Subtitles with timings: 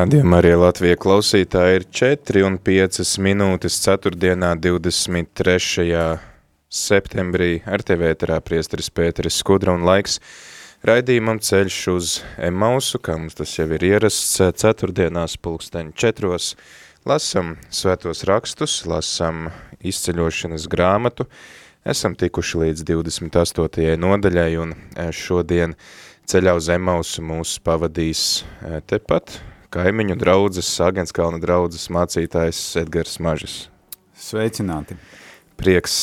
[0.00, 4.14] Radījumā arī Latvija klausītāji ir 4 un 5 minūtes 4.
[4.16, 5.96] 23.
[6.72, 10.16] septembrī ar tevi ēterā priesteris Pēteris Skudra un laiks
[10.88, 16.54] raidījumam ceļš uz Emausu, kā mums tas jau ir ierasts ceturtdienās pulksteņu četros.
[17.04, 19.50] Lasam svētos rakstus, lasam
[19.84, 21.28] izceļošanas grāmatu,
[21.84, 24.00] esam tikuši līdz 28.
[24.00, 24.74] nodaļai un
[25.12, 25.76] šodien
[26.24, 28.46] ceļā uz Emausu mūs pavadīs
[28.88, 33.56] tepat kaimiņu draudzes, Agenskalna draudzes mācītājs Edgars Mažis.
[34.18, 34.98] Sveicināti!
[35.60, 35.94] Prieks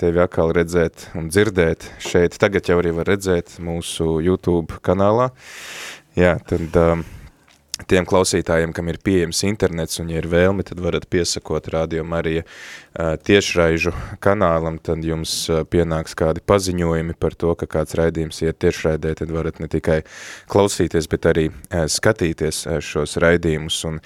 [0.00, 2.38] tevi atkal redzēt un dzirdēt šeit.
[2.40, 5.28] Tagad jau arī var redzēt mūsu YouTube kanālā.
[6.16, 7.04] Jā, tad um,
[7.86, 12.44] tiem klausītājiem, kam ir pieejams internets un ja ir vēlme, tad varat piesakot Radio Marija
[12.96, 13.92] tiešraižu
[14.24, 15.34] kanālam, tad jums
[15.70, 20.00] pienāks kādi paziņojumi par to, ka kāds raidījums iet tiešraidē, tad varat ne tikai
[20.50, 23.84] klausīties, bet arī skatīties šos raidījumus.
[23.92, 24.02] Un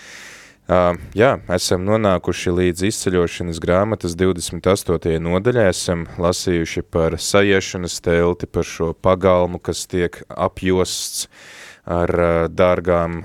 [0.72, 5.18] Uh, jā, esam nonākuši līdz izceļošanas grāmatas 28.
[5.20, 12.12] nodaļā, esam lasījuši par sajiešanas telti, par šo pagalmu, kas tiek apjosts uh, ar
[12.52, 13.22] dārgām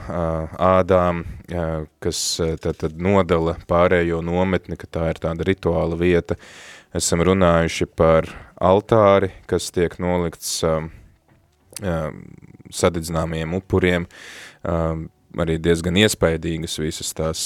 [0.57, 1.23] ādām,
[2.01, 2.21] kas
[2.61, 6.37] tad, tad nodala pārējo nometni, ka tā ir tāda rituāla vieta.
[6.97, 10.63] Esam runājuši par altāri, kas tiek nolikts
[12.73, 14.07] sadedzināmajiem upuriem,
[15.37, 17.41] arī diezgan iespaidīgas visas tās,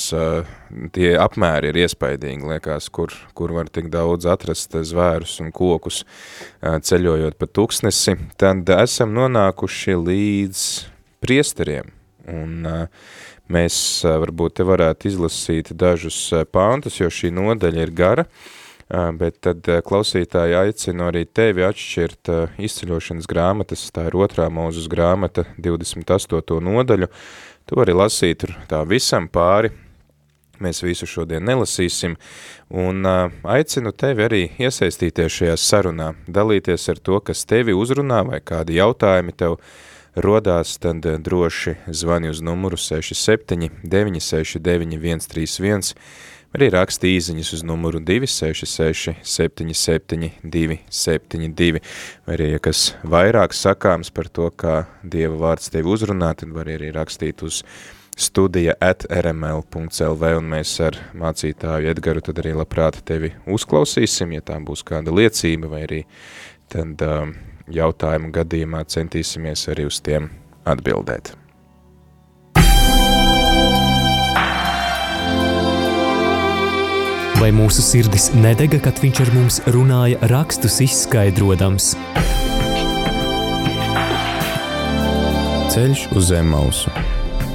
[0.95, 6.05] tie apmēri ir iespaidīgi, liekas, kur, kur var tik daudz atrast zvērus un kokus
[6.61, 10.63] ceļojot pa tuksnesi, tad esam nonākuši līdz
[11.21, 11.91] priesteriem.
[12.31, 12.67] Un
[13.51, 16.17] mēs varbūt te varētu izlasīt dažus
[16.53, 18.25] pāntus, jo šī nodaļa ir gara,
[19.17, 26.59] bet tad klausītāji aicinu arī tevi atšķirt izceļošanas grāmatas, tā ir otrā mūzus grāmata, 28.
[26.67, 27.09] nodaļu,
[27.65, 29.71] tu vari lasīt tā visam pāri,
[30.61, 32.17] mēs visu šodien nelasīsim,
[32.69, 38.77] un aicinu tevi arī iesaistīties šajā sarunā, dalīties ar to, kas tevi uzrunā vai kādi
[38.77, 39.57] jautājumi tev
[40.15, 45.93] rodās, tad eh, droši zvani uz numuru 67 969 131,
[46.51, 51.81] arī raksti īziņas uz numuru 266 77 272,
[52.27, 56.69] vai arī, ja kas vairāk sakāms par to, kā Dieva vārds tevi uzrunā, tad var
[56.71, 57.63] arī rakstīt uz
[58.19, 64.59] studija at rml.lv, un mēs ar mācītāju Edgaru tad arī labprāt tevi uzklausīsim, ja tā
[64.59, 66.01] būs kāda liecība, vai arī
[66.71, 67.31] tad uh,
[67.75, 70.29] jautājumu gadījumā centīsimies arī uz tiem
[70.67, 71.35] atbildēt.
[77.41, 81.95] Vai mūsu sirdis nedega, kad viņš ar mums runāja rakstus izskaidrojams?
[85.73, 86.93] Ceļš uz zem mausu.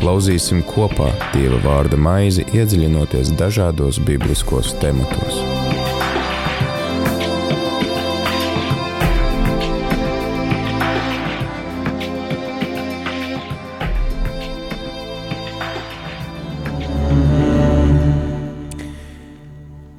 [0.03, 5.66] Lauzīsim kopā Dieva vārda maizi, iedziļinoties dažādos bibliskos tematos.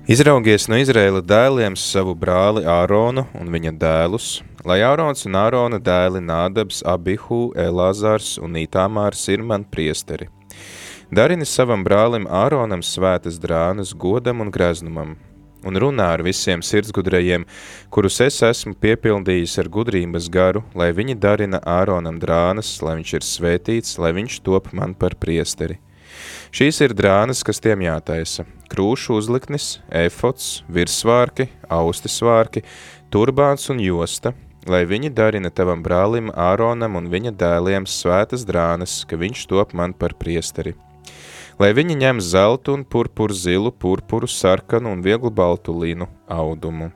[0.07, 4.27] Izraugies no Izraēla dēliem savu brāli Āronu un viņa dēlus,
[4.63, 10.29] lai Ārons un Ārona dēli Nādabs, Abihu, Elāzars un Itāmārs ir man priesteri.
[11.11, 15.17] Darini savam brālim Āronam svētas drānas godam un greznumam,
[15.67, 17.43] un runā ar visiem sirdsgudrajiem,
[17.91, 23.27] kurus es esmu piepildījis ar gudrības garu, lai viņi darina Āronam drānas, lai viņš ir
[23.33, 25.81] svētīts, lai viņš top man par priesteri.
[26.57, 32.63] Šīs ir drānas, kas tiem jātaisa– krūšu uzliknis, efots, virsvārki, austisvārki,
[33.13, 34.31] turbāns un josta,
[34.65, 39.93] lai viņi darina tavam brālim Āronam un viņa dēliem svētas drānas, ka viņš top man
[39.93, 40.73] par priesteri.
[41.61, 46.89] Lai viņi ņem zeltu un purpuru zilu, purpuru sarkanu un vieglu baltu linu audumu.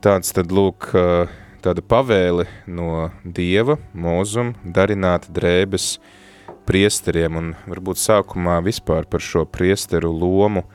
[0.00, 0.94] Tāds tad lūk
[1.60, 6.22] tāda pavēle no Dieva, mūzum, darināt drēbes, uh,
[6.66, 10.66] priesteriem un varbūt sākumā vispār par šo priesteru lomu,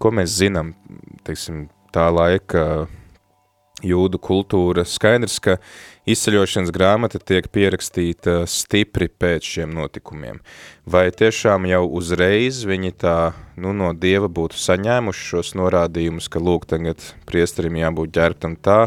[0.00, 0.74] ko mēs zinām,
[1.26, 2.86] teiksim, tā laika
[3.84, 4.84] jūdu kultūra.
[4.88, 5.56] Skaidrs, ka
[6.08, 10.40] izceļošanas grāmata tiek pierakstīta stipri pēc šiem notikumiem.
[10.88, 13.18] Vai tiešām jau uzreiz viņi tā
[13.60, 18.86] nu, no Dieva būtu saņēmuši šos norādījumus, ka lūk, tagad priesterim jābūt ģērbtam tā,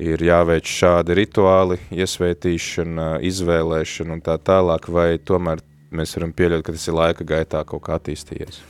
[0.00, 5.62] ir jāveic šādi rituāli, iesvētīšana, izvēlēšana un tā tālāk, vai tomēr
[5.94, 8.60] mēs varam pieļaut, ka tas ir laika gaitā kaut kā attīstījies?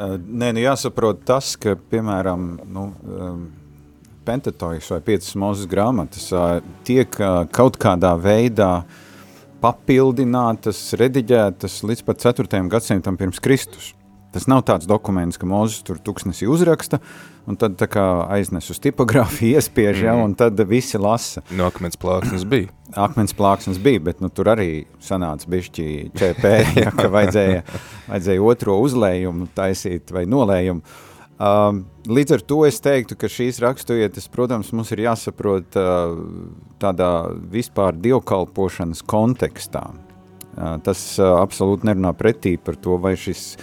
[0.00, 2.86] Nē, nu jāsaprot tas, ka, piemēram, nu,
[4.22, 6.28] Pentatojas vai piecas mūzes grāmatas
[6.86, 7.16] tiek
[7.52, 8.84] kaut kādā veidā
[9.62, 12.62] papildinātas, rediģētas līdz pat 4.
[12.70, 13.92] gadsimtam pirms Kristus.
[14.32, 17.02] Tas nav tāds dokuments, ka Mozus tur tuksnesī uzraksta,
[17.48, 21.44] un tad tā kā aiznes uz tipogrāfiju, iespiež, ja, un tad visi lasa.
[21.54, 22.70] No akmens plāksnes bija.
[22.92, 25.86] Akmens plāksnes bija, bet nu, tur arī sanāca bišķi
[26.18, 26.52] ČP,
[26.84, 27.64] ja, ka vajadzēja,
[28.10, 30.84] vajadzēja otro uzlējumu taisīt vai nolējumu.
[31.42, 36.12] Um, līdz ar to es teiktu, ka šīs raksturietas, protams, mums ir jāsaprot uh,
[36.82, 37.10] tādā
[37.50, 39.88] vispār dievkalpošanas kontekstā.
[40.52, 43.56] Uh, tas uh, absolūti nerunā pretī par to, vai, šis,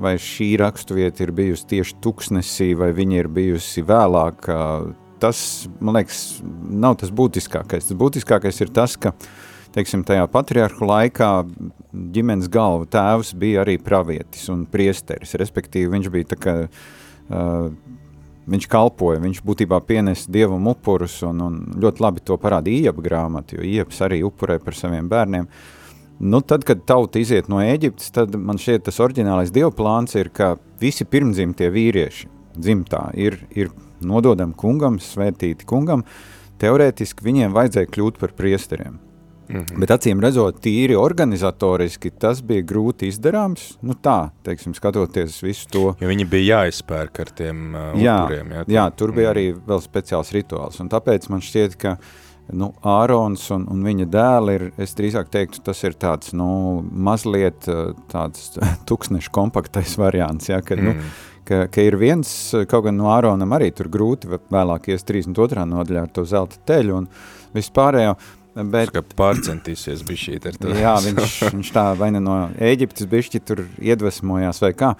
[0.00, 4.48] vai šī raksturvieta ir bijusi tieši tuksnesī, vai viņa ir bijusi vēlāk.
[4.50, 4.90] Uh,
[5.22, 5.38] tas,
[5.80, 7.88] man liekas, nav tas būtiskākais.
[7.90, 9.14] Tas būtiskākais ir tas, ka
[9.74, 11.30] teiksim, tajā patriarhu laikā
[12.14, 16.84] ģimenes galva tēvs bija arī pravietis un priesteris, respektīvi viņš bija tā kā uh,
[17.24, 17.70] Uh,
[18.44, 23.56] viņš kalpoja, viņš būtībā pienesa dievam upurus, un, un ļoti labi to parāda Iepa grāmata,
[23.56, 25.48] jo Ieps arī upurē par saviem bērniem.
[26.20, 30.54] Nu, tad, kad tauta iziet no Ēģiptes, tad man šķiet tas oriģinālais dievplāns ir, ka
[30.80, 33.72] visi pirmdzimtie vīrieši dzimtā ir, ir
[34.04, 36.04] nododami kungam, svētīti kungam,
[36.62, 39.00] teorētiski viņiem vajadzēja kļūt par priesteriem.
[39.48, 39.80] Mm -hmm.
[39.80, 43.76] Bet acīm redzot, tīri organizatoriski tas bija grūti izdarāms.
[43.82, 45.94] Nu tā, teiksim, skatoties visu to.
[46.00, 48.52] Jo viņi bija jāizpērk ar tiem uh, jā, upuriem.
[48.52, 49.30] Jā, jā, tur bija mm.
[49.30, 50.80] arī vēl speciāls rituāls.
[50.80, 51.98] Un tāpēc man šķiet, ka
[52.52, 56.48] nu, Ārons un, un viņa dēli ir, es drīzāk teiktu, tas ir tāds, nu,
[56.82, 58.52] mazliet uh, tāds
[58.88, 61.00] tuksnešu kompaktais variants, ja, kad, nu, mm.
[61.00, 62.28] nu, ka, ka ir viens,
[62.70, 65.66] kaut gan no Āronam arī tur grūti vēlāk ies 32.
[65.72, 67.12] nodaļā ar to zelta teļu un
[67.56, 68.16] vispārējo,
[68.54, 70.74] Bet, kā pārcentīsies bišķīt ar to.
[70.78, 74.92] jā, viņš, viņš tā vai ne no Ēģiptes bišķi tur iedvesmojās vai kā.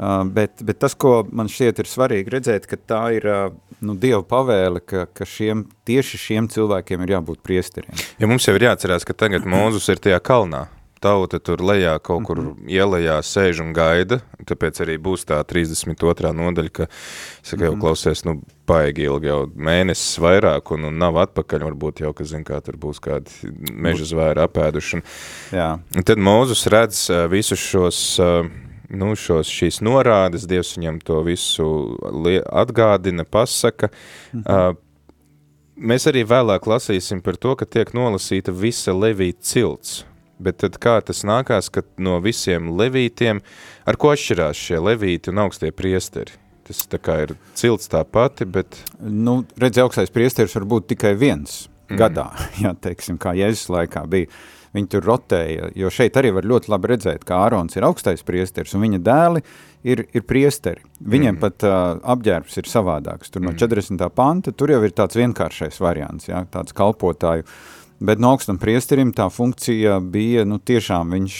[0.00, 3.48] Uh, bet, bet tas, ko man šķiet ir svarīgi redzēt, ka tā ir uh,
[3.80, 7.96] nu, Dieva pavēle, ka, ka šiem, tieši šiem cilvēkiem ir jābūt priesteriem.
[8.20, 10.66] Ja mums jau ir jāatcerās, ka tagad Mūzus ir tajā kalnā,
[11.00, 12.68] tauta tur lejā kaut kur mm -hmm.
[12.76, 16.32] ielējā sēž un gaida, tāpēc arī būs tā 32.
[16.32, 16.86] nodaļa, ka,
[17.42, 17.80] saka, jau -hmm.
[17.80, 22.44] klausies, nu, paigi ilgi jau mēnesis vairāk un, un nav atpakaļ, varbūt jau, ka zin,
[22.44, 23.30] kā tur būs kādi
[23.72, 24.96] meža zvēri apēduši.
[24.96, 25.02] Un,
[25.52, 25.78] Jā.
[25.96, 28.20] Un tad Mūzus redz visus šos,
[28.90, 31.66] nu, šos, šīs norādes, Dievs viņam to visu
[32.46, 33.90] atgādina, pasaka,
[34.32, 34.78] mm -hmm.
[35.80, 40.04] Mēs arī vēlāk lasīsim par to, ka tiek nolasīta visa Levīta cilts,
[40.40, 43.42] Bet tad kā tas nākās, ka no visiem levītiem,
[43.84, 46.32] ar ko atšķirās šie levīti un augstie priesteri?
[46.64, 48.78] Tas tā kā ir cilts tā pati, bet...
[49.00, 51.98] Nu, redz, augstais priesteris var būt tikai viens mm.
[52.00, 52.30] gadā,
[52.64, 54.30] jā, teiksim, kā Jēzus laikā bija.
[54.76, 58.76] Viņi tur rotēja, jo šeit arī var ļoti labi redzēt, ka Ārons ir augstais priesteris
[58.78, 59.42] un viņa dēli
[59.82, 60.84] ir, ir priesteri.
[61.00, 61.40] Viņiem mm.
[61.42, 63.34] pat uh, apģērbs ir savādāks.
[63.34, 63.96] Tur no 40.
[63.96, 64.14] Mm.
[64.14, 67.54] panta, tur jau ir tāds vienkāršais variants, jā, tāds kalpotāju uh,
[68.00, 71.34] Bet no augstam priesterim tā funkcija bija, nu tiešām viņš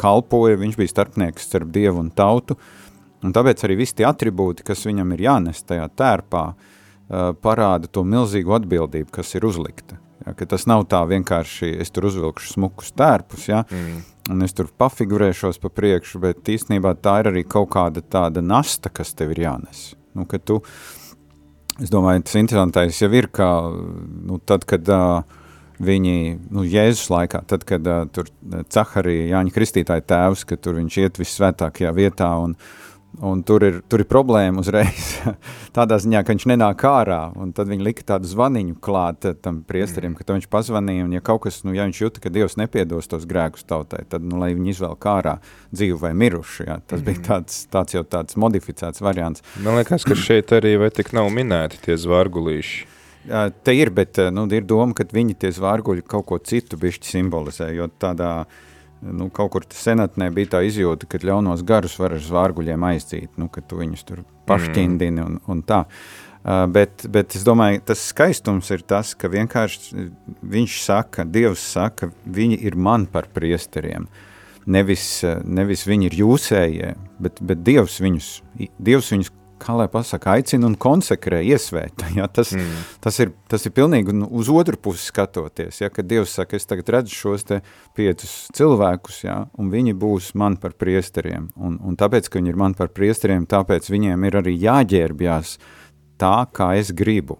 [0.00, 2.56] kalpoja, viņš bija starpnieks starp dievu un tautu,
[3.20, 6.44] un tāpēc arī visi tie atribūti, kas viņam ir jānes tajā tērpā,
[7.44, 10.00] parāda to milzīgu atbildību, kas ir uzlikta.
[10.26, 14.00] Ja, tas nav tā vienkārši, es tur uzvilkšu smukus tērpus, ja, mm.
[14.34, 18.92] un es tur pafigurēšos pa priekšu, bet īstenībā tā ir arī kaut kāda tāda nasta,
[18.92, 19.94] kas tev ir jānes.
[20.16, 20.58] Nu, ka tu,
[21.80, 23.48] es domāju, tas interesantais jau ir, ka,
[24.28, 25.40] nu, tad, kad uh,
[25.80, 26.18] viņi,
[26.52, 28.28] nu, Jēzus laikā, tad, kad uh, tur
[28.68, 32.58] Caharija, Jāņa Kristītāja tēvs, ka tur viņš iet visvētākajā vietā un,
[33.18, 35.16] un tur ir, tur ir problēma uzreiz
[35.76, 40.14] tādā ziņā, ka viņš nenāk ārā, un tad viņi lika tādu zvaniņu klāt tam priesterim,
[40.16, 43.26] ka viņš pazvanīja, un ja kaut kas, nu, ja viņš jūta, ka Dievs nepiedos tos
[43.28, 45.36] grēkus tautai, tad, nu, lai viņi izvēl ārā
[45.74, 47.26] dzīvu vai mirušu, jā, tas bija mhm.
[47.26, 49.44] tāds, tāds jau tāds modificēts variants.
[49.64, 52.88] Man liekas, ka šeit arī vai tik nav minēti tie zvārgulīši.
[53.64, 57.68] Te ir, bet nu, ir doma, ka viņi tie zvārguļi kaut ko citu bišķi simbolizē,
[57.76, 58.46] jo tādā,
[59.02, 63.48] nu, kaut kur senatnē bija tā izjūta, ka ļaunos garus var ar zvārguļiem aizdzīt, nu,
[63.52, 65.84] ka tu viņus tur pašķindini un, un tā.
[65.84, 70.08] Uh, bet, bet es domāju, tas skaistums ir tas, ka vienkārši
[70.40, 74.08] viņš saka, Dievs saka, viņi ir man par priesteriem.
[74.70, 78.30] Nevis, nevis viņi ir jūsējie, bet, bet Dievs viņus,
[78.78, 82.10] Dievs viņus kā lai pasaka, aicina un konsekrē, iesvēta.
[82.16, 82.26] Ja?
[82.32, 82.86] Tas, mm.
[83.04, 85.90] tas, ir, tas ir pilnīgi uz otru pusi skatoties, ja?
[85.92, 87.60] kad Dievs saka, es tagad redzu šos te
[87.96, 89.36] piecus cilvēkus, ja?
[89.60, 93.46] un viņi būs man par priesteriem, un, un tāpēc, ka viņi ir man par priesteriem,
[93.50, 95.56] tāpēc viņiem ir arī jāģērbjās
[96.20, 97.38] tā, kā es gribu.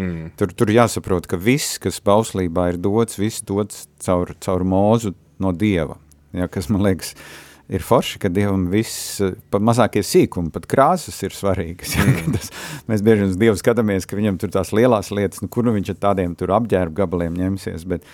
[0.00, 0.32] Mm.
[0.40, 5.12] Tur, tur jāsaprot, ka viss, kas bauslībā ir dots, viss dots caur, caur mūzu
[5.42, 5.98] no Dieva,
[6.32, 6.48] ja?
[6.48, 9.20] kas man liekas, uh, ir forši, ka Dievam viss,
[9.52, 11.94] pat mazākie sīkumi, pat krāsas ir svarīgas.
[12.02, 12.34] Ja, mm.
[12.34, 12.50] tas,
[12.90, 15.94] mēs bieži uz Dievu skatāmies, ka viņam tur tās lielās lietas, nu, kur nu viņš
[15.94, 18.06] ar tādiem tur apģērbu gabaliem ņemsies, bet,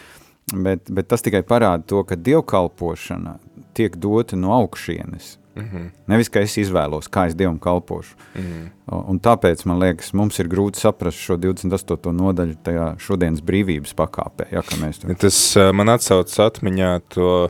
[0.52, 3.38] bet, bet tas tikai parāda to, ka dievkalpošana
[3.78, 5.36] tiek dota no augšienes.
[5.58, 5.90] Mm -hmm.
[6.06, 8.14] Nevis, ka es izvēlos, kā es Dievam kalpošu.
[8.34, 8.68] Mm -hmm.
[9.10, 12.12] Un tāpēc, man liekas, mums ir grūti saprast šo 28.
[12.12, 14.46] nodaļu tajā šodienas brīvības pakāpē.
[14.52, 15.14] Ja, tur...
[15.14, 17.48] Tas man atsauc atmiņā to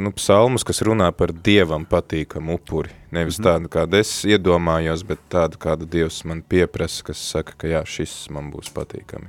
[0.00, 2.90] nu, psalmus, kas runā par dievam patīkamu upuri.
[3.10, 3.48] Nevis mm -hmm.
[3.48, 8.30] tādu, kādu es iedomājos, bet tādu, kādu dievs man pieprasa, kas saka, ka jā, šis
[8.30, 9.28] man būs patīkami.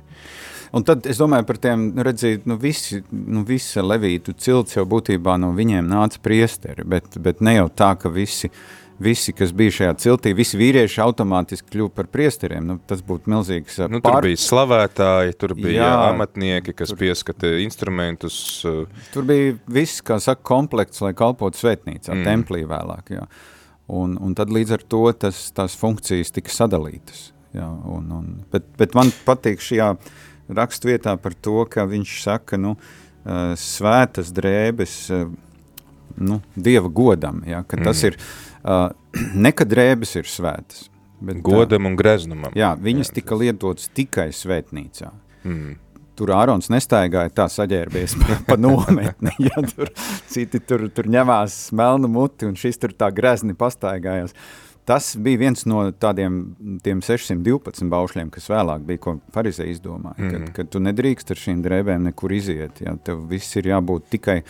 [0.72, 4.84] Un tad es domāju par tiem, nu, redzīt, nu, visi, nu, visa levītu cilts jau
[4.84, 9.52] būtībā no viņiem nāca priesteri, bet, bet ne jau tā, ka visi uh, visi, kas
[9.56, 12.64] bija šajā ciltī, visi vīrieši automātiski kļuva par priesteriem.
[12.68, 14.20] Nu, tas būtu milzīgs nu, pār...
[14.20, 17.00] Tur bija slavētāji, tur bija jā, amatnieki, kas tur...
[17.02, 18.36] pieskata instrumentus.
[19.14, 22.24] Tur bija viss, kā saka, komplekts, lai kalpotu svētnīcā, mm.
[22.28, 23.14] templī vēlāk.
[23.18, 23.26] Jā.
[23.92, 27.30] Un, un tad līdz ar to tas, tās funkcijas tika sadalītas.
[27.52, 29.92] Jā, un, un, bet, bet man patīk šajā
[30.52, 32.76] rakstvietā par to, ka viņš saka, nu,
[33.60, 34.96] svētas drēbes,
[36.22, 38.08] nu, Dieva godam, ja, ka tas mm.
[38.10, 38.51] ir Uh,
[39.46, 40.88] nekad drēbes ir svētas.
[41.22, 42.54] Bet, Godam un greznumam.
[42.58, 43.20] Jā, viņas jā.
[43.20, 45.12] tika lietotas tikai svētnīcā.
[45.46, 45.76] Mm.
[46.18, 49.92] Tur Ārons nestaigāja tā saģērbies pa, pa nometni, ja tur
[50.30, 54.34] citi tur, tur ņemās melnu muti un šis tur tā grezni pastaigājās.
[54.82, 56.40] Tas bija viens no tādiem
[56.82, 60.32] tiem 612 baušļiem, kas vēlāk bija, ko Farizē izdomāja, mm.
[60.32, 64.40] kad, kad tu nedrīkst ar šīm drēbēm nekur iziet, ja tev viss ir jābūt tikai,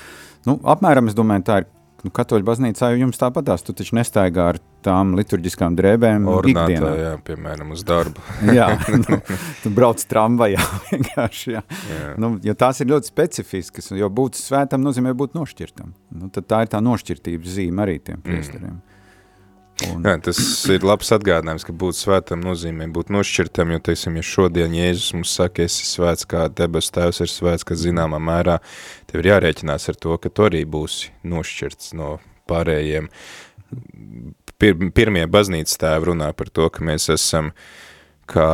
[0.49, 1.69] nu, apmēram, es domāju, tā ir
[2.02, 6.92] nu, katoļu baznīcā jau jums tāpatās, tu taču nestaigā ar tām liturģiskām drēbēm ikdienā.
[6.99, 8.23] jā, piemēram, uz darbu.
[8.59, 8.68] jā,
[8.99, 9.21] nu,
[9.62, 11.64] tu brauc tramvajā vienkārši, jā.
[11.90, 12.14] jā.
[12.23, 15.94] Nu, jo tās ir ļoti specifiskas, jo būt svētam nozīmē būt nošķirtam.
[16.18, 18.80] Nu, tad tā ir tā nošķirtības zīme arī tiem priestariem.
[18.80, 18.91] Mm.
[19.90, 20.04] Un...
[20.06, 20.38] Jā, tas
[20.72, 25.32] ir labs atgādinājums, ka būt svētam nozīmē būt nošķirtam, jo, teiksim, ja šodien Jēzus mums
[25.38, 28.58] saka, esi svēts, kā debes tēvs ir svēts, ka zināmā mērā
[29.10, 32.16] tev ir jārēķinās ar to, ka tu arī būsi nošķirts no
[32.50, 33.08] pārējiem.
[34.62, 37.50] Pir, pirmie baznīcas tēvi runā par to, ka mēs esam
[38.30, 38.48] kā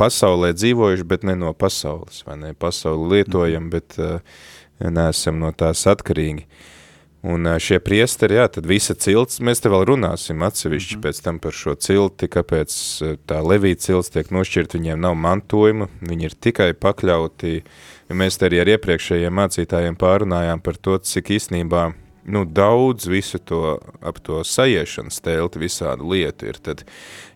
[0.00, 2.52] pasaulē dzīvojuši, bet ne no pasaules, vai ne?
[2.56, 4.18] Pasauli lietojam, bet uh,
[4.80, 6.46] neesam no tās atkarīgi.
[6.46, 6.76] Uh,
[7.20, 11.38] Un šie priesteri, jā, tad visa cilts, mēs te vēl runāsim atsevišķi mm pēc tam
[11.40, 12.72] par šo cilti, kāpēc
[13.28, 17.52] tā levīta cilts tiek nošķirt, viņiem nav mantojuma, viņi ir tikai pakļauti,
[18.08, 21.90] ja mēs te arī ar iepriekšējiem mācītājiem pārunājām par to, cik īstenībā,
[22.24, 26.86] nu, daudz visu to, ap to sajiešanas telti visādu lietu ir, tad,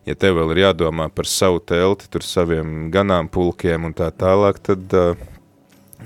[0.09, 4.97] ja tev vēl ir jādomā par savu telti, tur saviem ganāmpulkiem un tā tālāk, tad
[4.97, 5.13] uh,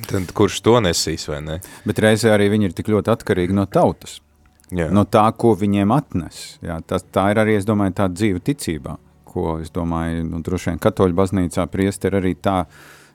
[0.09, 1.59] Tad kurš to nesīs, vai ne?
[1.87, 4.19] Bet reizē arī viņi ir tik ļoti atkarīgi no tautas.
[4.69, 4.89] Jā.
[4.93, 6.59] No tā, ko viņiem atnes.
[6.65, 8.95] Jā, tā, tā ir arī, es domāju, tā dzīve ticībā,
[9.29, 12.61] ko, es domāju, nu, droši vien katoļu baznīcā priesteri arī tā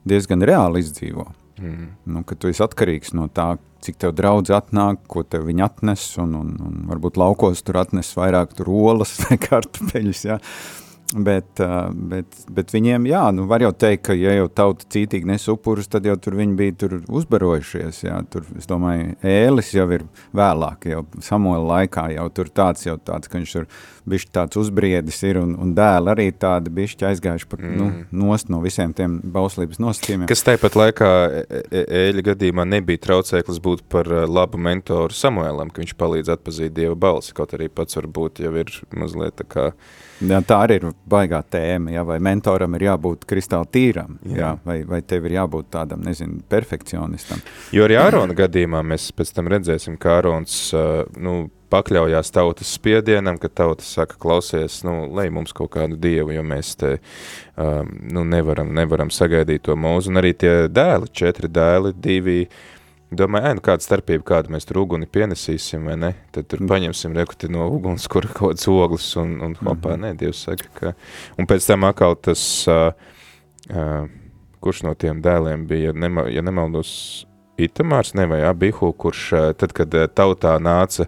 [0.07, 1.29] diezgan reāli izdzīvo.
[1.63, 1.93] Mm.
[2.11, 3.53] Nu, ka tu esi atkarīgs no tā,
[3.87, 8.11] cik tev draudz atnāk, ko tev viņi atnes, un, un, un varbūt laukos tur atnes
[8.19, 10.41] vairāk tur olas vai kartupeļus, jā.
[10.41, 10.84] Ja?
[11.15, 11.61] Bet,
[12.11, 15.87] bet, bet viņiem, jā, nu var jau teikt, ka ja jau tauta cītīgi nes upurus,
[15.87, 20.03] tad jau tur viņi bija tur uzbarojušies, jā, tur, es domāju, ēlis jau ir
[20.35, 23.69] vēlāk, jau Samuela laikā jau tur tāds, jau tāds, ka viņš tur
[24.11, 28.01] bišķi tāds uzbriedis ir, un, un dēli arī tādi bišķi aizgājuši pa, nu, mm.
[28.11, 30.27] nu, nost no visiem tiem bauslības nosacījumiem.
[30.31, 31.11] Kas tāpat laikā
[31.71, 37.37] ēļa gadījumā nebija traucēklis būt par labu mentoru Samuēlam, ka viņš palīdz atpazīt Dieva balsi,
[37.37, 39.71] kaut arī pats varbūt jau ir mazliet tā kā
[40.31, 44.39] Jā, tā arī ir baigā tēma, jā, vai mentoram ir jābūt kristāli tīram, jā.
[44.41, 47.43] Jā, vai, vai tev ir jābūt tādam, nezinu, perfekcionistam.
[47.75, 50.59] Jo arī Ārona gadījumā mēs pēc tam redzēsim, ka Ārons,
[51.21, 51.37] nu,
[51.75, 56.75] pakļaujās tautas spiedienam, ka tauta saka, klausies, nu, lej mums kaut kādu dievu, jo mēs
[56.79, 56.93] te,
[57.59, 62.71] um, nu, nevaram, nevaram sagaidīt to mūzu, un arī tie dēli, četri dēli, divi, uh,
[63.19, 66.11] Domāju, ēnu kāda starpība, kādu mēs tur uguni pienesīsim, vai ne?
[66.35, 66.71] Tad tur mm.
[66.73, 70.03] paņemsim rekuti no uguns, kur kaut kāds oglis un, un hopā, mm -hmm.
[70.07, 70.93] nē, Dievs saka, ka...
[71.39, 72.93] Un pēc tam atkal tas, uh,
[73.71, 74.09] uh,
[74.61, 77.27] kurš no tiem dēliem bija, nema, ja nemaldos,
[77.59, 81.07] Itamārs, ne vai Abihu, kurš uh, tad, kad uh, tautā nāca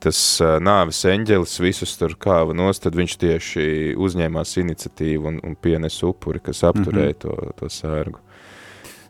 [0.00, 3.64] tas uh, nāvis eņģelis visus tur kāva nost, tad viņš tieši
[4.00, 7.20] uzņēmās iniciatīvu un, un pienes upuri, kas apturēja mm -hmm.
[7.20, 8.18] to, to sērgu.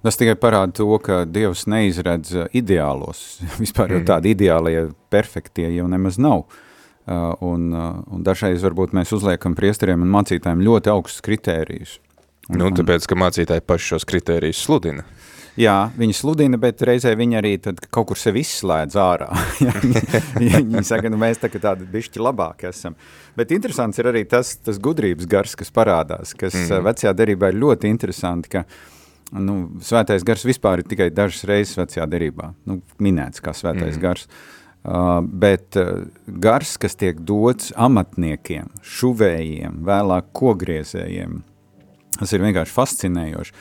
[0.00, 3.40] Tas tikai parāda to, ka Dievs neizredz ideālos.
[3.62, 4.09] Vispār jau mhm.
[4.09, 6.47] tādi ideālie, perfektie jau nemaz nav.
[7.11, 11.97] Uh, un, uh, un dažreiz varbūt mēs uzliekam priesteriem un mācītājiem ļoti augstus kritērijus.
[12.50, 15.04] Un, nu, tāpēc, ka mācītāji paši šos kritērijus sludina.
[15.59, 17.50] Jā, viņi sludina, bet reizē viņi arī
[17.90, 19.28] kaut kur sevi izslēdz ārā.
[20.40, 22.97] viņi saka, nu mēs tā, tādi bišķi labāki esam.
[23.37, 26.87] Bet interesants ir arī tas, tas gudrības gars, kas parādās, kas mm.
[26.87, 28.64] vecajā derībā ir ļoti interesanti, ka
[29.32, 34.02] nu, svētais gars vispār ir tikai dažas reizes vecajā derībā, nu, minēts kā svētais mm.
[34.02, 34.26] gars.
[34.80, 36.06] Uh, bet uh,
[36.40, 41.42] gars, kas tiek dots amatniekiem, šuvējiem, vēlāk kogriezējiem,
[42.16, 43.54] tas ir vienkārši fascinējoši.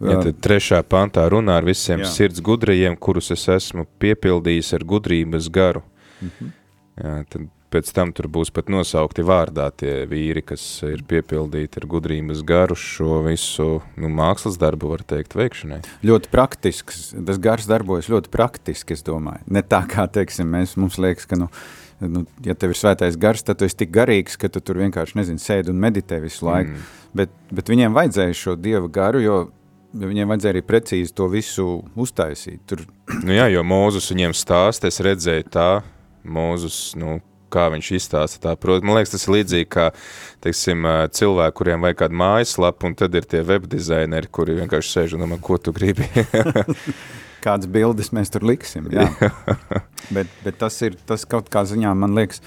[0.00, 2.08] Ja tad trešā pantā runā ar visiem Jā.
[2.08, 5.82] sirds gudrajiem, kurus es esmu piepildījis ar gudrības garu.
[6.22, 6.52] Mm -hmm.
[7.00, 11.86] Jā, tad pēc tam tur būs pat nosaukti vārdā tie vīri, kas ir piepildīti ar
[11.90, 13.68] gudrības garu šo visu
[14.00, 15.82] nu, mākslas darbu, var teikt, veikšanai.
[16.06, 19.44] Ļoti praktisks, tas gars darbojas ļoti praktiski, es domāju.
[19.52, 21.50] Ne tā kā, teiksim, mēs, mums liekas, ka, nu,
[22.02, 25.20] nu, ja tev ir svētais gars, tad tu esi tik garīgs, ka tu tur vienkārši,
[25.22, 26.74] nezinu, sēdi un meditē visu laiku.
[26.74, 26.90] Mm.
[27.20, 29.38] Bet, bet viņiem vajadzēja šo dieva garu, jo
[29.96, 31.66] viņiem vajadzēja arī precīzi to visu
[31.98, 32.62] uztaisīt.
[32.70, 32.84] Tur...
[33.24, 35.70] Nu jā, jo Mūzus viņiem stāst, es redzēju tā,
[36.30, 37.18] Mūzus, nu,
[37.52, 39.88] kā viņš izstāsta tā, protams, man liekas, tas ir līdzīgi kā,
[40.44, 45.26] teiksim, cilvēki, kuriem vajag kādu mājaslapu, un tad ir tie webdizaineri, kuri vienkārši sēž un
[45.26, 46.08] domā, ko tu gribi.
[47.44, 49.06] Kādas bildes mēs tur liksim, jā.
[50.16, 52.42] bet, bet tas ir, tas kaut kā ziņā, man liekas,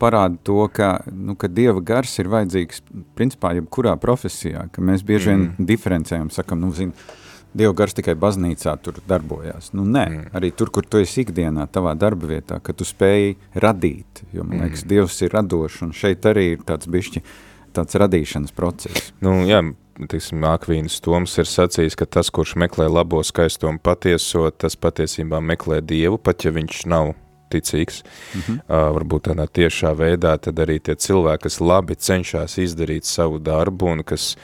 [0.00, 2.82] parāda to, ka, nu, ka Dieva gars ir vajadzīgs
[3.18, 5.68] principā jebkurā profesijā, ka mēs bieži vien mm.
[5.70, 6.92] diferencējam, sakam, nu, zin,
[7.56, 9.72] Dieva gars tikai baznīcā tur darbojās.
[9.76, 10.28] Nu, nē, mm.
[10.36, 14.66] arī tur, kur tu esi ikdienā, tavā darba vietā, ka tu spēji radīt, jo, man
[14.66, 14.90] liekas, mm.
[14.92, 17.24] Dievs ir radošs, un šeit arī ir tāds bišķi,
[17.76, 19.10] tāds radīšanas process.
[19.24, 19.62] Nu, jā,
[20.04, 25.40] teiksim, Akvīnas Toms ir sacījis, ka tas, kurš meklē labo, skaisto un patieso, tas patiesībā
[25.40, 27.14] meklē Dievu, pat ja viņš nav
[27.52, 28.60] ticīgs, mm -hmm.
[28.68, 33.86] uh, varbūt tādā tiešā veidā, tad arī tie cilvēki, kas labi cenšas izdarīt savu darbu
[33.86, 34.36] un kas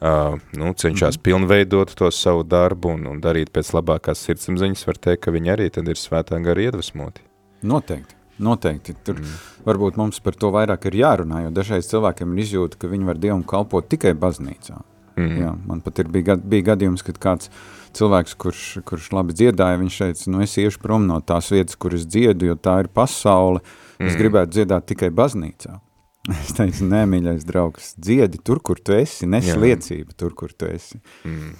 [0.00, 1.22] uh, nu, cenšas mm -hmm.
[1.22, 5.70] pilnveidot to savu darbu un, un darīt pēc labākās sirdsapziņas, var teikt, ka viņi arī
[5.70, 7.20] tad ir svētā gara iedvesmoti.
[7.62, 8.14] Noteikti.
[8.38, 8.94] Noteikti.
[9.04, 9.34] Tur mm.
[9.66, 13.20] varbūt mums par to vairāk ir jārunā, jo dažreiz cilvēkiem ir izjūta, ka viņi var
[13.20, 14.80] Dievam kalpot tikai baznīcā.
[15.16, 15.36] Mm.
[15.42, 17.50] Jā, man pat ir bija, bija gadījums, kad kāds
[17.92, 21.94] cilvēks, kurš, kurš labi dziedāja, viņš teica, nu es iešu prom no tās vietas, kur
[21.94, 23.60] es dziedu, jo tā ir pasaule,
[23.98, 24.18] es mm.
[24.22, 25.76] gribētu dziedāt tikai baznīcā.
[26.42, 29.58] Es teicu, nē, mīļais draugs, dziedi tur, kur tu esi, nes jā.
[29.58, 31.00] liecību tur, kur tu esi.
[31.26, 31.56] Mm.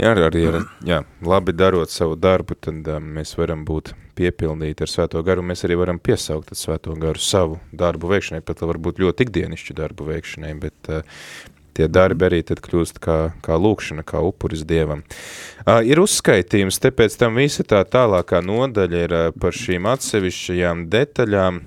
[0.00, 4.90] Jā, arī ar, jā, labi darot savu darbu, tad um, mēs varam būt piepildīti ar
[4.90, 9.76] svēto garu, mēs arī varam piesaukt svēto garu savu darbu veikšanai, pat varbūt ļoti ikdienišķu
[9.76, 11.20] darbu veikšanai, bet uh,
[11.76, 15.04] tie darbi arī tad kļūst kā, kā lūkšana, kā upuris Dievam.
[15.66, 20.86] Uh, ir uzskaitījums, te pēc tam visa tā tālākā nodaļa ir uh, par šīm atsevišķajām
[20.96, 21.60] detaļām,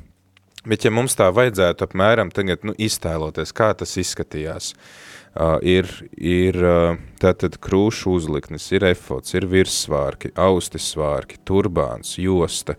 [0.68, 6.60] bet ja mums tā vajadzētu apmēram tagad nu, iztēloties, kā tas izskatījās, uh, ir, ir
[6.60, 12.78] uh, tātad krūšu uzliknes, ir efots, ir virssvārki, austisvārki, turbāns, josta,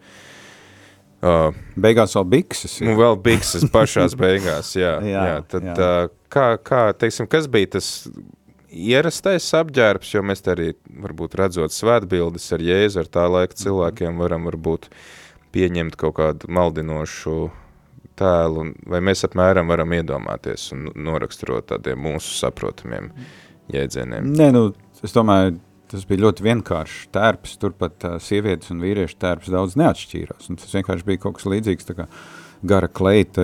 [1.25, 2.75] Uh, beigās vēl bikses.
[2.83, 2.85] Jā.
[2.85, 4.99] Nu, vēl bikses pašās beigās, jā.
[5.01, 5.77] jā, jā tad, jā.
[5.81, 7.87] Uh, kā, kā, teiksim, kas bija tas
[8.68, 10.73] ierastais apģērbs, jo mēs arī,
[11.05, 14.90] varbūt redzot svētbildes ar Jēzu, ar tā laika cilvēkiem varam varbūt
[15.55, 17.38] pieņemt kaut kādu maldinošu
[18.20, 23.11] tēlu, vai mēs apmēram varam iedomāties un noraksturot tādiem mūsu saprotamiem
[23.74, 24.33] jēdzieniem.
[24.37, 24.66] Nē, nu,
[25.03, 25.59] es domāju,
[25.90, 30.74] tas bija ļoti vienkāršs tērps, turpat uh, sievietes un vīriešu tērps daudz neatšķīrās, un tas
[30.74, 32.09] vienkārši bija kaut kas līdzīgs, tā kā
[32.64, 33.42] gara kleita,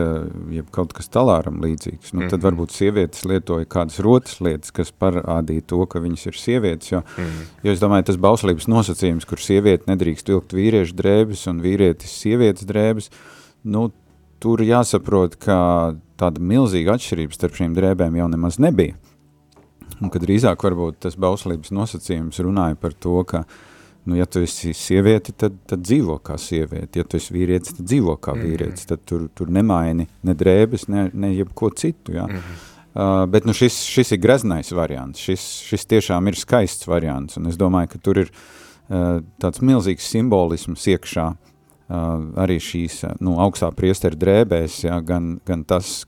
[0.52, 2.12] jeb kaut kas talāram līdzīgs.
[2.12, 2.30] Nu, mm -hmm.
[2.30, 2.46] Tad mhm.
[2.46, 7.24] varbūt sievietes lietoja kādas rotas lietas, kas parādīja to, ka viņas ir sievietes, jo, mm
[7.24, 7.46] -hmm.
[7.62, 12.64] jo es domāju, tas bauslības nosacījums, kur sieviete nedrīkst vilkt vīriešu drēbes un vīrietis sievietes
[12.64, 13.11] drēbes,
[13.64, 13.90] nu,
[14.40, 15.61] tur jāsaprot, ka
[16.20, 18.96] tāda milzīga atšķirība starp šīm drēbēm jau nemaz nebija
[20.00, 23.42] un kad drīzāk varbūt tas bauslības nosacījums runāja par to, ka,
[24.09, 27.88] nu, ja tu esi sievieti, tad, tad dzīvo kā sievieti, ja tu esi vīrietis, tad
[27.90, 28.46] dzīvo kā mhm.
[28.46, 32.26] vīrietis, tad tur, tur nemaini ne drēbes, ne, ne jebko citu, ja.
[32.26, 32.66] Mm -hmm.
[32.90, 37.46] Uh, bet nu, šis, šis ir greznais variants, šis, šis tiešām ir skaists variants, un
[37.46, 41.49] es domāju, ka tur ir uh, tāds milzīgs simbolisms iekšā, uh,
[41.90, 46.05] arī šīs nu, augstā priestera drēbēs, ja, gan, gan tas,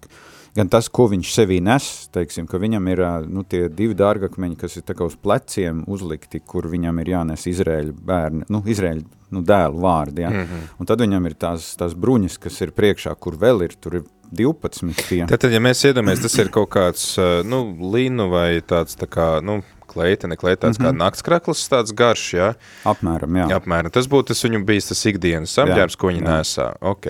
[0.57, 4.79] gan tas, ko viņš sevī nes, teiksim, ka viņam ir nu, tie divi dārgakmeņi, kas
[4.79, 9.45] ir tā kā uz pleciem uzlikti, kur viņam ir jānes Izrēļu bērni, nu, Izrēļu nu,
[9.49, 10.31] dēlu vārdi, ja?
[10.31, 10.73] mm -hmm.
[10.79, 14.09] un tad viņam ir tās, tās bruņas, kas ir priekšā, kur vēl ir, tur ir
[14.33, 15.25] 12 tie.
[15.29, 17.05] Tātad, ja mēs iedomājamies, tas ir kaut kāds,
[17.45, 19.61] nu, līnu vai tāds tā kā, nu,
[19.93, 20.99] kleita, ne kleita, tāds mm -hmm.
[20.99, 22.49] kā naktskraklis, tāds garš, jā?
[22.85, 23.47] Apmēram, jā.
[23.59, 23.93] Apmēram.
[23.93, 26.29] Tas būtu tas viņu bijis tas ikdienas apģērbs, ko viņi jā.
[26.29, 26.69] nesā.
[26.81, 27.07] Ok.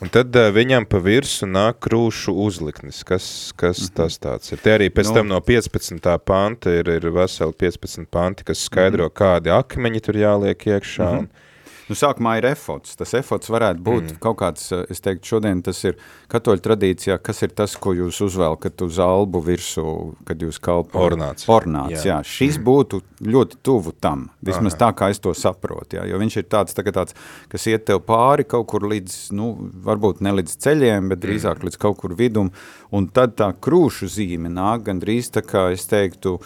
[0.00, 3.04] Un tad uh, viņam pa virsu nāk krūšu uzliknis.
[3.04, 3.96] Kas, kas mm -hmm.
[3.96, 4.58] tas tāds ir?
[4.58, 6.18] Te arī pēc nu, tam no 15.
[6.24, 9.18] panta ir, ir veseli 15 panti, kas skaidro, mm -hmm.
[9.22, 11.12] kādi akmeņi tur jāliek iekšā.
[11.12, 11.18] Mm -hmm.
[11.18, 11.28] un,
[11.92, 12.94] Nu, sākumā ir efots.
[12.96, 14.18] Tas efots varētu būt mm.
[14.22, 15.98] kaut kāds, eh, es teiktu, šodien tas ir
[16.32, 19.84] katoļu tradīcijā, kas ir tas, ko jūs uzvelkat uz albu virsū,
[20.24, 21.12] kad jūs kalpojat.
[21.12, 21.48] Ornāts.
[21.52, 22.14] Ornāts, jā.
[22.14, 22.16] jā.
[22.24, 22.64] Šis mm.
[22.64, 24.80] būtu ļoti tuvu tam, vismaz Aha.
[24.86, 26.06] tā, kā es to saprotu, jā.
[26.08, 27.18] jo viņš ir tāds, tā tāds,
[27.52, 29.52] kas iet tev pāri kaut kur līdz, nu,
[29.84, 31.68] varbūt ne līdz ceļiem, bet drīzāk mm.
[31.68, 32.48] līdz kaut kur vidum,
[32.88, 36.38] un tad tā krūšu zīme nāk gandrīz tā kā, es teiktu,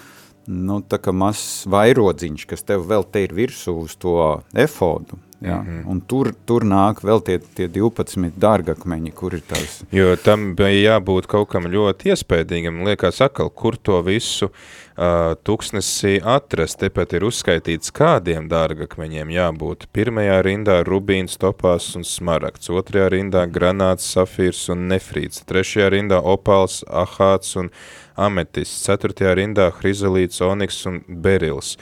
[0.51, 4.19] nu, tā kā mazs vairodziņš, kas tev vēl te ir virsū uz to
[4.59, 6.01] efodu, Jā, mm -hmm.
[6.07, 9.83] Tur, tur nāk vēl tie, tie 12 dārgakmeņi, kur ir tās.
[9.93, 12.85] Jo tam bija jābūt kaut kam ļoti iespējīgam.
[12.85, 16.79] Liekas, akal, kur to visu uh, tuksnesī atrast.
[16.79, 19.87] Tepat ir uzskaitīts, kādiem dārgakmeņiem jābūt.
[19.93, 22.71] Pirmajā rindā rubīns, topās un smaragds.
[22.71, 25.45] Otrajā rindā granāts, safīrs un nefrīts.
[25.45, 27.71] Trešajā rindā opāls, ahāts un
[28.17, 28.85] ametists.
[28.87, 31.77] Ceturtajā rindā hrizolīts, oniks un berils.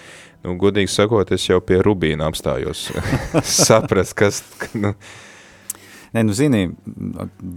[0.45, 2.91] Nu, godīgi sakot, es jau pie Rubīna apstājos.
[3.67, 4.43] Saprast, kas...
[4.77, 4.93] Nu.
[6.15, 6.69] Nē, nu zini,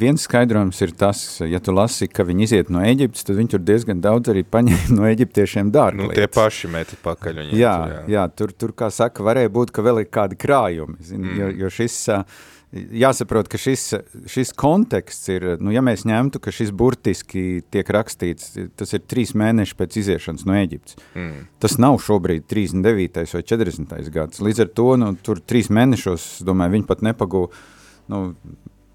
[0.01, 3.61] viens skaidrojums ir tas, ja tu lasi, ka viņi iziet no Eģiptes, tad viņi tur
[3.61, 7.59] diezgan daudz arī paņēma no eģiptiešiem dārgu Nu, tie paši meti pakaļ viņiem.
[7.59, 8.01] Jā, tur, jā.
[8.15, 11.41] jā tur, tur, kā saka, varēja būt, ka vēl ir kādi krājumi, zini, mm.
[11.43, 11.99] jo, jo šis...
[12.15, 13.85] Uh, jāsaprot, ka šis,
[14.27, 19.33] šis konteksts ir, nu, ja mēs ņemtu, ka šis burtiski tiek rakstīts, tas ir trīs
[19.37, 20.97] mēneši pēc iziešanas no Eģiptes.
[21.15, 21.47] Mm.
[21.63, 23.23] Tas nav šobrīd 39.
[23.37, 23.99] vai 40.
[24.13, 24.43] gads.
[24.43, 27.45] Līdz ar to, nu, tur trīs mēnešos, domāju, viņi pat nepagū,
[28.11, 28.21] nu,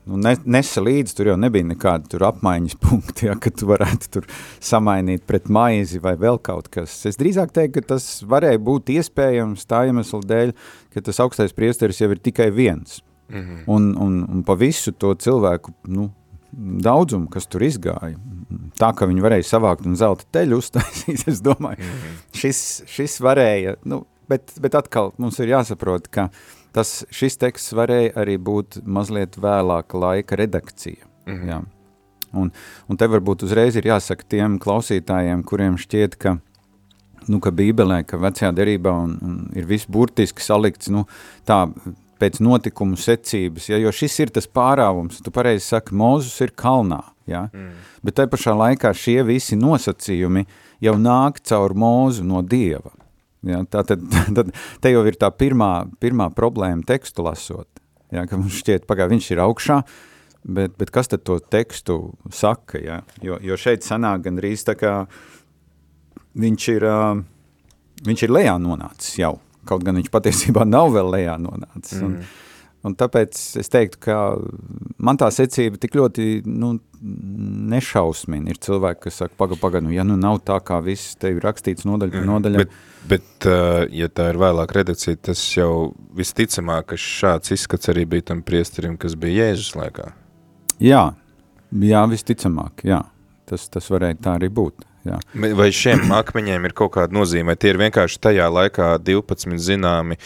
[0.04, 4.10] nu, ne, nesa līdzi, tur jau nebija nekāda tur apmaiņas punkti, ja, ka tu varētu
[4.18, 4.26] tur
[4.60, 6.98] samainīt pret maizi vai vēl kaut kas.
[7.08, 10.52] Es drīzāk teiktu, ka tas varēja būt iespējams tā iemesla dēļ,
[10.92, 13.00] ka tas augstais priesteris jau ir tikai viens–
[13.32, 13.62] Mm -hmm.
[13.66, 16.10] un, un, un pa visu to cilvēku nu,
[16.52, 18.16] daudzumu, kas tur izgāja,
[18.78, 22.18] tā ka viņi varēja savākt un zelta teļu uztaisīt, es domāju, mm -hmm.
[22.32, 26.28] šis, šis varēja, nu, bet, bet atkal mums ir jāsaprot, ka
[26.72, 31.06] tas, šis teksts varēja arī būt mazliet vēlāka laika redakcija.
[31.26, 31.48] Mm -hmm.
[31.48, 31.62] jā.
[32.32, 32.52] Un,
[32.88, 36.38] un te varbūt uzreiz ir jāsaka tiem klausītājiem, kuriem šķiet, ka
[37.28, 41.04] nu, ka Bībelē, ka vecajā derībā un, un ir viss burtiski salikts, nu,
[41.46, 41.68] tā
[42.22, 47.00] pēc notikumu secības, ja, jo šis ir tas pārāvums, tu pareizi saki, Mūzus ir kalnā,
[47.30, 47.72] ja, mm.
[48.06, 50.46] bet te pašā laikā šie visi nosacījumi
[50.86, 52.94] jau nāk caur Mūzu no Dieva.
[53.42, 54.04] Ja, tā tad,
[54.36, 57.68] tad te jau ir tā pirmā, pirmā problēma tekstu lasot,
[58.14, 59.80] ja, ka mums šķiet, pagā, viņš ir augšā,
[60.46, 61.98] bet, bet kas tad to tekstu
[62.30, 65.00] saka, ja, jo, jo šeit sanāk gandrīz tā kā
[66.38, 66.86] viņš ir,
[68.06, 69.36] viņš ir lejā nonācis jau,
[69.68, 72.00] kaut gan viņš patiesībā nav vēl lejā nonācis.
[72.00, 72.06] Mm.
[72.08, 74.16] Un, un tāpēc es teiktu, ka
[75.02, 76.74] man tā secība tik ļoti nu,
[77.72, 78.52] nešausmina.
[78.52, 81.42] Ir cilvēki, kas saka, paga, paga, nu, ja nu nav tā, kā viss te ir
[81.44, 82.62] rakstīts nodaļa par nodaļa.
[82.62, 82.76] Bet,
[83.10, 88.30] bet uh, ja tā ir vēlāk redakcija, tas jau visticamāk, ka šāds izskats arī bija
[88.32, 90.12] tam priesterim, kas bija Jēzus laikā.
[90.82, 91.04] Jā,
[91.82, 93.02] jā visticamāk, jā.
[93.50, 94.86] Tas, tas varēja tā arī būt.
[95.08, 95.18] Jā.
[95.58, 100.18] Vai šiem akmeņiem ir kaut kāda nozīme, tie ir vienkārši tajā laikā 12 zināmi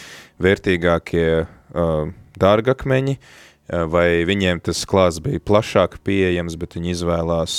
[0.43, 7.57] vērtīgākie uh, dārgakmeņi, uh, vai viņiem tas klāsts bija plašāk pieejams, bet viņi izvēlās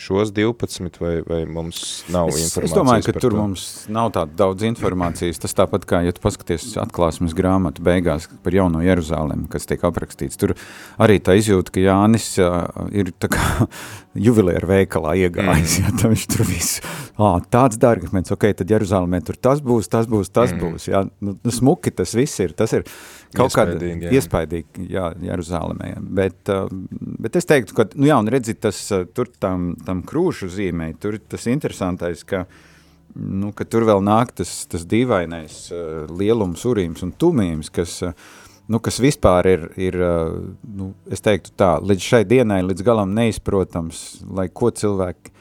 [0.00, 3.40] šos 12 vai, vai mums nav es, informācijas Es domāju, ka tur to?
[3.40, 5.40] mums nav tāda daudz informācijas.
[5.42, 10.40] Tas tāpat kā, ja tu paskaties atklāsmes grāmatu beigās par jauno Jeruzālēm, kas tiek aprakstīts,
[10.40, 10.56] tur
[11.00, 13.68] arī tā izjūta, ka Jānis uh, ir tā kā
[14.26, 15.84] juvelieru veikalā iegājis, mm.
[15.84, 16.82] ja tā viņš tur visu,
[17.20, 20.64] ā, tāds dārgakmens, ok, tad Jeruzālēmē tur tas būs, tas būs, tas mm.
[20.64, 22.88] būs, jā, nu, nu, smuki tas viss ir, tas ir
[23.36, 26.66] kaut kāda iespaidīga, jā, Jeruzālēmē, bet, uh,
[27.22, 28.80] bet es teiktu, ka, nu jā, un redzi, tas
[29.14, 32.44] tur tam, tam krūšu zīmē, tur tas interesantais, ka,
[33.14, 38.30] nu, ka tur vēl nāk tas, tas dīvainais uh, lielums, urījums un tumījums, kas, uh,
[38.70, 43.14] nu, kas vispār ir, ir uh, nu, es teiktu tā, līdz šai dienai, līdz galam
[43.16, 45.38] neizprotams, lai ko cilvēki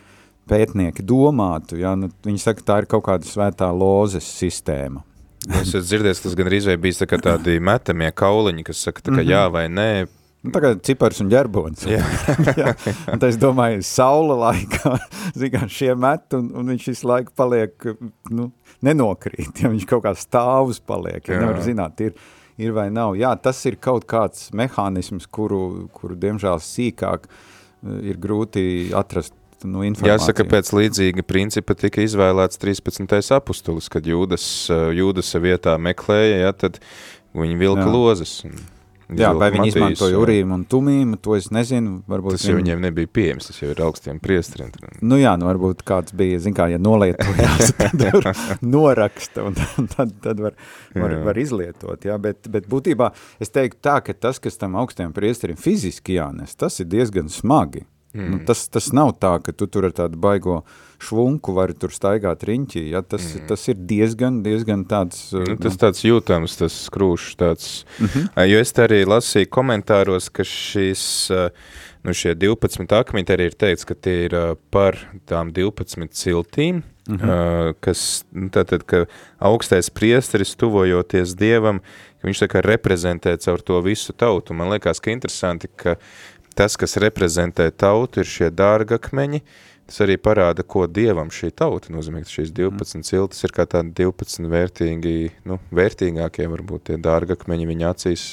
[0.49, 5.03] pētnieki domātu, ja, nu, viņi saka, tā ir kaut kāda svētā lozes sistēma.
[5.47, 9.21] Es esmu dzirdējis, tas gan arī bijis tā tādi metamie kauliņi, kas saka, tā, ka
[9.21, 9.31] mm -hmm.
[9.31, 9.91] jā vai nē,
[10.39, 11.83] Nu, tā kā cipars un ģerbons.
[11.89, 11.99] Jā.
[12.61, 12.71] jā.
[13.11, 14.93] Un es domāju, saula laikā,
[15.41, 17.89] zinām, šie met, un, un viņš visu laiku paliek,
[18.31, 18.51] nu,
[18.85, 21.41] nenokrīt, ja viņš kaut kā stāvus paliek, ja jā.
[21.43, 22.15] nevar zināt, ir,
[22.55, 23.17] ir vai nav.
[23.19, 28.63] Jā, tas ir kaut kāds mehānisms, kuru, kuru diemžēl sīkāk eh, ir grūti
[28.95, 29.35] atrast
[29.67, 30.13] nu, informāciju.
[30.13, 33.31] Jāsaka, pēc līdzīga principa tika izvēlēts 13.
[33.35, 34.43] apustulis, kad Jūdas,
[34.73, 36.79] eh, Jūdas vietā meklēja, ja, tad
[37.35, 37.93] viņi vilka Jā.
[37.93, 38.43] lozes.
[39.17, 42.03] Jā, vai viņi izmantoja urīmu un tumīmu, to es nezinu.
[42.09, 44.69] Varbūt tas jau viņiem nebija pieejams, tas jau ir augstiem priestriem.
[45.01, 50.43] Nu jā, nu varbūt kāds bija, zin kā, ja nolietojās, tad noraksta un tad, tad,
[50.45, 50.57] var,
[50.93, 53.09] var, var izlietot, jā, bet, bet būtībā
[53.41, 57.87] es teiktu tā, ka tas, kas tam augstiem priestriem fiziski jānes, tas ir diezgan smagi.
[58.13, 58.29] Mm.
[58.31, 60.63] Nu, tas, tas nav tā, ka tu tur ar tādu baigo
[60.99, 63.03] švunku vari tur staigāt riņķī, ja?
[63.05, 63.45] tas, mm.
[63.51, 65.27] tas ir diezgan, diezgan tāds...
[65.35, 67.67] Nu, uh, tas nu, tāds jūtams, tas skrūšs tāds,
[67.99, 68.47] mm -hmm.
[68.49, 71.03] jo es arī lasīju komentāros, ka šīs,
[72.03, 74.35] nu šie 12 akmeņi arī ir teikts, ka tie ir
[74.71, 74.97] par
[75.29, 77.73] tām 12 ciltīm, mm -hmm.
[77.79, 79.05] kas, nu, tātad, ka
[79.37, 81.79] augstais priesteris tuvojoties Dievam,
[82.21, 84.53] ka viņš tā kā reprezentē caur to visu tautu.
[84.53, 85.95] Man liekas, ka interesanti, ka
[86.57, 89.41] tas, kas reprezentē tautu, ir šie dārgakmeņi,
[89.89, 93.07] tas arī parāda, ko Dievam šī tauta nozīmē, šīs 12 mm.
[93.07, 95.15] ciltis ir kā tādi 12 vērtīgi,
[95.49, 98.27] nu, vērtīgākie varbūt tie dārgakmeņi viņa acīs.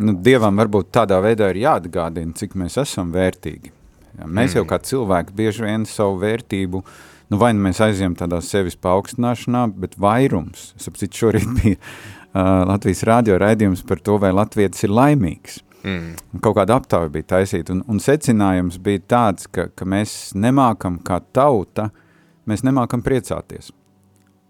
[0.00, 3.74] Nu, Dievam varbūt tādā veidā ir jāatgādina, cik mēs esam vērtīgi.
[4.18, 4.60] Ja, mēs mm.
[4.60, 6.82] jau kā cilvēki bieži vien savu vērtību,
[7.30, 13.04] nu vai nu mēs aizjām tādā sevis paaugstināšanā, bet vairums, sapcīt šorīt bija uh, Latvijas
[13.06, 15.60] rādio raidījums par to, vai latvietis ir laimīgs.
[15.84, 16.40] Mm.
[16.44, 21.20] Kaut kāda aptauja bija taisīta, un, un secinājums bija tāds, ka, ka mēs nemākam kā
[21.32, 21.90] tauta,
[22.50, 23.72] mēs nemākam priecāties.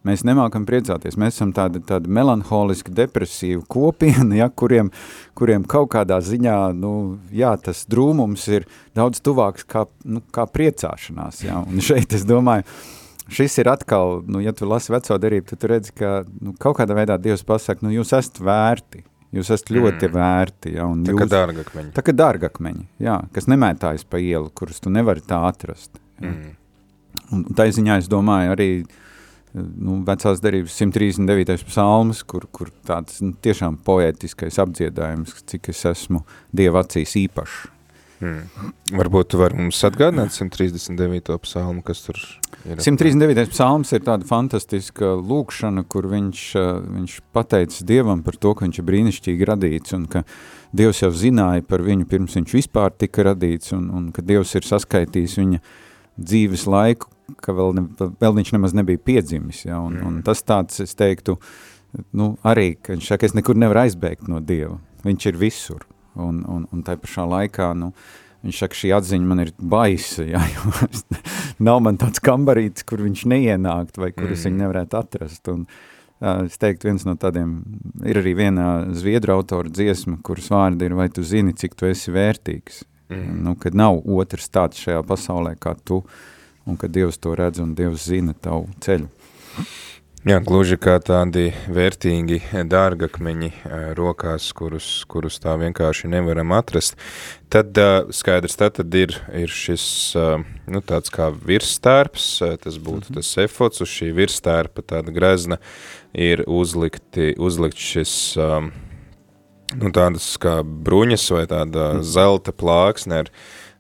[0.07, 4.89] Mēs nemākam priecāties, mēs esam tāda, tāda melanholiska, depresīva kopiena, ja, kuriem,
[5.37, 6.93] kuriem kaut kādā ziņā, nu,
[7.37, 8.65] jā, tas drūmums ir
[8.97, 12.65] daudz tuvāks kā, nu, kā priecāšanās, ja, un šeit es domāju,
[13.29, 16.81] šis ir atkal, nu, ja tu lasi veco derību, tad tu redzi, ka nu, kaut
[16.81, 20.15] kādā veidā Dievs pasaka, nu, jūs esat vērti, Jūs esat ļoti mm.
[20.15, 20.73] vērti.
[20.75, 21.93] Ja, tā kā dārgakmeņi.
[21.95, 26.01] Tā kā dārgakmeņi, jā, kas nemētājas pa ielu, kurus tu nevari tā atrast.
[26.19, 26.33] Ja.
[26.33, 26.57] Mm.
[27.35, 28.71] Un tā ziņā es domāju arī
[29.55, 31.65] nu, vecās derības 139.
[31.69, 37.69] psalms, kur, kur tāds nu, tiešām poētiskais apdziedājums, cik es esmu Dieva acīs īpašs.
[38.21, 38.73] Hmm.
[38.93, 41.39] Varbūt tu vari mums atgādināt 139.
[41.41, 42.77] psalmu, kas tur ir?
[42.77, 43.49] 139.
[43.55, 46.43] psalms ir tāda fantastiska lūkšana, kur viņš,
[46.85, 50.27] viņš pateicis Dievam par to, ka viņš ir brīnišķīgi radīts un ka
[50.77, 54.69] Dievs jau zināja par viņu pirms viņš vispār tika radīts un, un ka Dievs ir
[54.69, 55.63] saskaitījis viņa
[56.21, 57.09] dzīves laiku,
[57.41, 57.87] ka vēl, ne,
[58.21, 59.65] vēl viņš nemaz nebija piedzimis.
[59.65, 59.81] Ja?
[59.81, 60.07] Un, mm.
[60.07, 61.39] un tas tāds, es teiktu,
[62.13, 64.77] nu, arī, ka viņš saka, es nekur nevaru aizbēgt no Dieva.
[65.07, 65.87] Viņš ir visur.
[66.19, 67.93] Un, un, un tai pašā laikā, nu,
[68.45, 70.41] viņš saka, šī atziņa man ir baisa, jā,
[71.67, 74.37] nav man tāds kambarītis, kur viņš neienākt vai kur mm.
[74.37, 75.53] es viņu nevarētu atrast.
[75.53, 75.67] Un,
[76.19, 77.61] uh, es teiktu, viens no tādiem,
[78.07, 82.15] ir arī viena zviedru autora dziesma, kuras vārdi ir, vai tu zini, cik tu esi
[82.15, 82.83] vērtīgs.
[83.11, 83.39] Mm.
[83.47, 86.03] Nu, kad nav otrs tāds šajā pasaulē kā tu,
[86.67, 89.09] un kad Dievs to redz un Dievs zina tavu ceļu.
[90.21, 93.49] Jā, gluži kā tādi vērtīgi dārgakmeņi
[93.97, 96.99] rokās, kurus, kurus tā vienkārši nevaram atrast.
[97.49, 97.81] Tad
[98.13, 99.85] skaidrs, tad, tad ir, ir šis
[100.69, 102.27] nu, tāds kā virstērps,
[102.61, 103.17] tas būtu -hmm.
[103.17, 105.57] tas efots, uz šī virstērpa tāda grezna
[106.13, 112.03] ir uzlikti, uzlikt šis nu, tādas kā bruņas vai tāda -hmm.
[112.03, 113.33] zelta plāksne ar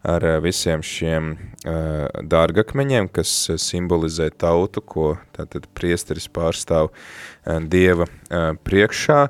[0.02, 6.88] ar eh, visiem šiem dārgakmeņiem, kas simbolizē tautu, ko tātad priesteris pārstāv
[7.44, 8.06] Dieva
[8.64, 9.20] priekšā,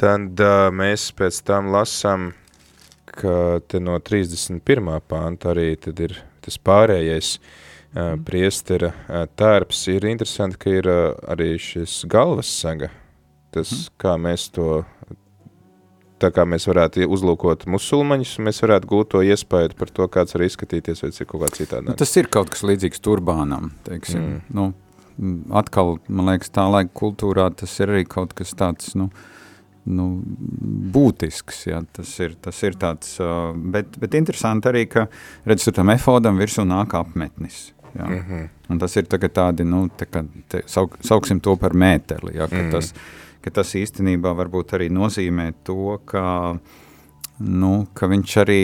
[0.00, 2.30] tad mēs pēc tam lasam,
[3.12, 4.62] ka te no 31.
[5.04, 7.50] pānta arī tad ir tas pārējais uh,
[8.24, 8.92] priestera
[9.36, 9.86] tērps.
[9.88, 12.90] Ir interesanti, ka ir arī šis galvas saga,
[13.54, 13.94] tas, mm.
[14.00, 14.84] kā mēs to
[16.22, 20.44] tā kā mēs varētu uzlūkot musulmaņus, mēs varētu gūt to iespēju par to, kāds var
[20.46, 21.88] izskatīties, vai ir kaut kā citādi.
[21.90, 24.20] Nu, tas ir kaut kas līdzīgs turbānam, teiksim.
[24.20, 24.44] Mm.
[24.54, 24.68] Nu,
[25.58, 29.08] atkal, man liekas, tā laika kultūrā tas ir arī kaut kas tāds, nu,
[29.88, 30.08] nu
[30.94, 33.16] būtisks, jā, tas ir, tas ir tāds,
[33.74, 35.08] bet, bet interesanti arī, ka,
[35.48, 38.04] redz, tam efodam virsū nāk apmetnis, jā.
[38.04, 38.48] Mm -hmm.
[38.68, 42.48] Un tas ir tagad tādi, nu, tā kā, te, sauk, sauksim to par mēteli, jā,
[42.48, 42.70] ka mm -hmm.
[42.70, 42.94] tas,
[43.48, 46.54] ka tas īstenībā varbūt arī nozīmē to, ka,
[47.40, 48.62] nu, ka viņš arī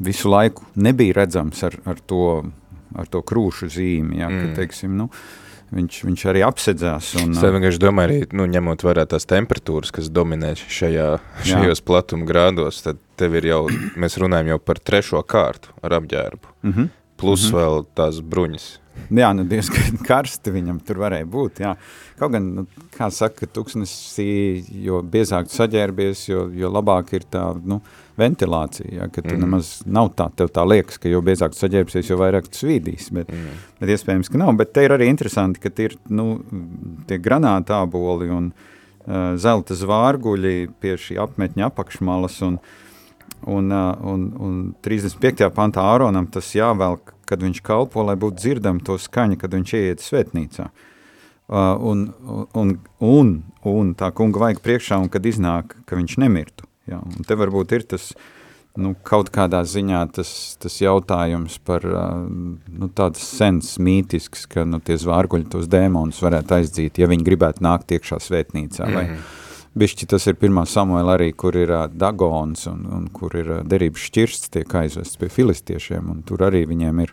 [0.00, 2.24] visu laiku nebija redzams ar, ar to
[2.96, 4.40] ar to krūšu zīmi, ja, mm.
[4.40, 5.08] ka, teiksim, nu,
[5.74, 7.12] viņš, viņš arī apsedzās.
[7.20, 11.08] Un, es vienkārši domāju, arī, nu, ņemot vērā tās temperatūras, kas dominē šajā,
[11.46, 13.62] šajos platuma grādos, tad tev ir jau,
[14.00, 16.90] mēs runājam jau par trešo kārtu ar apģērbu, mm -hmm.
[17.20, 17.60] plus mm -hmm.
[17.60, 18.68] vēl tās bruņas.
[19.20, 21.74] Jā, nu diezgan karsti viņam tur varēja būt, jā.
[22.20, 24.28] Kaut gan, nu, kā saka, tuksnesī,
[24.84, 27.80] jo biezāk tu saģērbies, jo, jo labāk ir tā, nu,
[28.20, 29.40] ventilācija, ja, ka tu mm.
[29.44, 33.08] nemaz nav tā, tev tā liekas, ka jo biezāk tu saģērbsies, jo vairāk tu svīdīs,
[33.16, 33.62] bet, mm.
[33.80, 34.52] bet iespējams, ka nav.
[34.60, 36.26] Bet te ir arī interesanti, ka ir, nu,
[37.08, 42.58] tie granātāboli un uh, zelta zvārguļi pie šī apmetņa apakšmalas un,
[43.48, 45.48] un, uh, un, un 35.
[45.56, 50.04] pantā Āronam tas jāvelk kad viņš kalpo, lai būtu dzirdama to skaņa, kad viņš ieiet
[50.04, 50.70] svētnīcā.
[51.50, 52.02] Uh, un,
[52.54, 53.30] un, un,
[53.66, 56.68] un tā kunga vajag priekšā, un kad iznāk, ka viņš nemirtu.
[56.90, 57.00] Ja?
[57.02, 58.12] Un te varbūt ir tas,
[58.78, 60.30] nu, kaut kādā ziņā tas,
[60.62, 62.22] tas jautājums par uh,
[62.70, 67.66] nu, tāds sens mītisks, ka nu, tie zvārguļi tos dēmonus varētu aizdzīt, ja viņi gribētu
[67.66, 68.86] nākt iekšā svētnīcā.
[68.86, 69.49] Mm -hmm.
[69.78, 73.60] Bišķi tas ir pirmā Samuela arī, kur ir uh, Dagons un, un kur ir uh,
[73.62, 77.12] derības šķirsts tiek aizvests pie filistiešiem, un tur arī viņiem ir,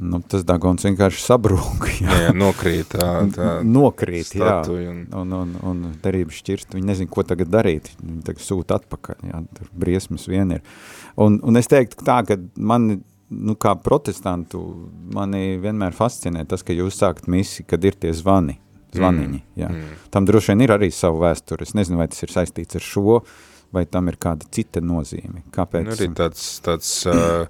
[0.00, 1.90] nu, tas Dagons vienkārši sabrūk.
[2.00, 7.10] Jā, jā nokrīt tā, tā Nokrīt, jā, un, un, un, un derības šķirst, viņi nezin,
[7.12, 10.64] ko tagad darīt, viņi tagad sūta atpakaļ, jā, tur briesmas vien ir.
[11.20, 12.94] Un, un es teiktu tā, ka man,
[13.28, 14.64] nu, kā protestantu,
[15.12, 18.56] mani vienmēr fascinē tas, ka jūs sākat misi, kad ir tie zvani,
[18.94, 19.40] zvaniņi.
[19.40, 19.60] Mm.
[19.60, 19.70] Jā.
[19.70, 19.96] Mm.
[20.14, 21.66] Tam droši vien ir arī savu vēsturi.
[21.66, 23.20] Es nezinu, vai tas ir saistīts ar šo,
[23.74, 25.44] vai tam ir kāda cita nozīme.
[25.54, 25.86] Kāpēc?
[25.88, 27.46] Nu, arī tāds, tāds uh,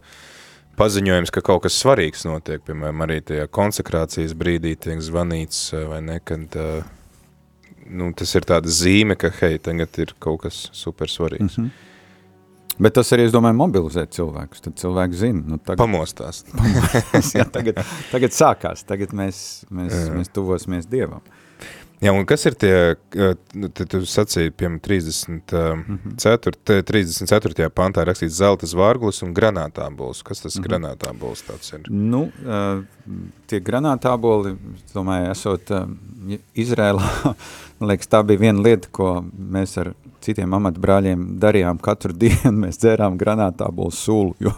[0.80, 6.20] paziņojums, ka kaut kas svarīgs notiek, piemēram, arī tajā konsekrācijas brīdī tiek zvanīts, vai ne,
[6.24, 6.84] kad uh,
[7.90, 11.58] nu, tas ir tāda zīme, ka, hei, tagad ir kaut kas super svarīgs.
[11.58, 11.90] Mm -hmm.
[12.78, 14.64] Bet tas arī, es domāju, mobilizē cilvēkus.
[14.64, 15.44] Tad cilvēki zina.
[15.54, 16.42] Nu, tagad, Pamostās.
[17.36, 18.84] jā, tagad, tagad sākās.
[18.88, 19.38] Tagad mēs,
[19.70, 20.12] mēs, jā.
[20.18, 21.22] mēs tuvosimies Dievam.
[22.02, 22.72] Jā, un kas ir tie,
[23.56, 26.82] nu, te tu sacīji, piemēram, 34, mm -hmm.
[26.90, 27.68] 34.
[27.70, 30.22] pantā rakstīts zelta zvārglis un granātābols.
[30.22, 30.68] Kas tas mm -hmm.
[30.68, 31.86] granātābols tāds ir?
[31.88, 32.84] Nu, uh,
[33.46, 34.56] tie granātāboli,
[34.94, 35.88] domāju, esot uh,
[36.54, 37.08] Izrēlā,
[37.78, 42.80] man liekas, tā bija viena lieta, ko mēs ar citiem amatbrāļiem darījām katru dienu, mēs
[42.82, 44.54] dzērām granātābolu sulu, jo,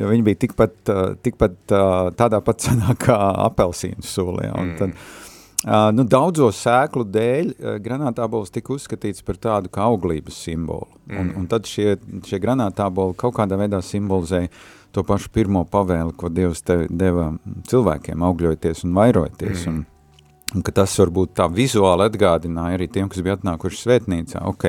[0.00, 4.72] jo viņi bija tikpat, uh, tikpat uh, tādā pat cenā kā apelsīnu sula, ja, un
[4.72, 4.80] mm.
[4.82, 5.20] tad,
[5.64, 10.90] Uh, nu, daudzo sēklu dēļ uh, granātābols tika uzskatīts par tādu kā auglības simbolu.
[11.08, 11.20] Mm.
[11.22, 11.94] Un, un tad šie,
[12.28, 14.50] šie granātāboli kaut kādā veidā simbolizēja
[14.92, 17.30] to pašu pirmo pavēli, ko Dievs te deva
[17.70, 19.64] cilvēkiem, augļojoties un vairojoties.
[19.64, 19.80] Mm.
[19.80, 24.68] Un, un ka tas varbūt tā vizuāli atgādināja arī tiem, kas bija atnākuši svētnīcā, ok,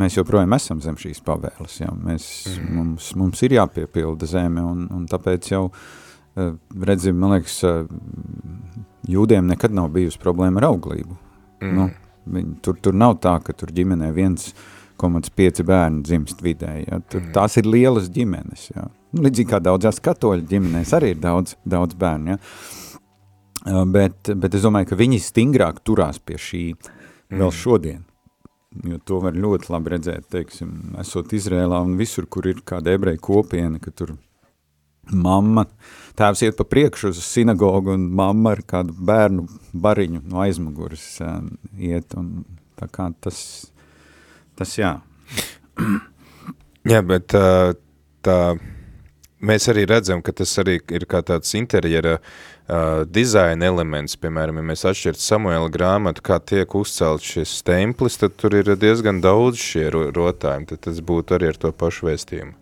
[0.00, 2.70] mēs joprojām esam zem šīs pavēles, jā, mēs, mm.
[2.78, 6.54] mums, mums ir jāpiepilda zeme, un, un tāpēc jau, uh,
[6.88, 7.82] redzim, man liekas, uh,
[9.08, 11.18] jūdiem nekad nav bijusi problēma ar auglību.
[11.62, 11.74] Mm.
[11.78, 11.88] Nu,
[12.36, 14.52] viņi, tur, tur nav tā, ka tur ģimenē viens
[15.02, 16.86] 1,5 bērnu dzimst vidēji.
[16.88, 17.00] Ja?
[17.02, 17.32] Tur, mm.
[17.34, 18.68] Tās ir lielas ģimenes.
[18.74, 18.86] Ja?
[19.12, 22.36] Nu, līdzīgi kā daudzās katoļu ģimenēs arī ir daudz, daudz bērnu.
[22.36, 23.82] Ja?
[23.94, 26.64] Bet, bet es domāju, ka viņi stingrāk turās pie šī
[27.30, 27.58] vēl mm.
[27.58, 28.00] šodien.
[28.88, 33.20] Jo to var ļoti labi redzēt, teiksim, esot Izrēlā un visur, kur ir kāda ebreja
[33.20, 34.14] kopiena, ka tur
[35.12, 35.66] mamma,
[36.16, 39.44] tēvs iet pa priekšu uz sinagogu un mamma ar kādu bērnu
[39.84, 41.42] bariņu no aizmuguras uh,
[41.76, 42.46] iet un
[42.80, 43.42] tā kā tas,
[44.56, 44.94] tas jā.
[46.92, 47.74] jā, bet uh,
[48.24, 48.38] tā,
[49.42, 52.32] mēs arī redzam, ka tas arī ir kā tāds interjera uh,
[53.12, 58.54] dizaina elements, piemēram, ja mēs atšķirt Samuela grāmatu, kā tiek uzcelt šis templis, tad tur
[58.54, 62.54] ir diezgan daudz šie rotājumi, tad tas būtu arī ar to pašu vēstījumu.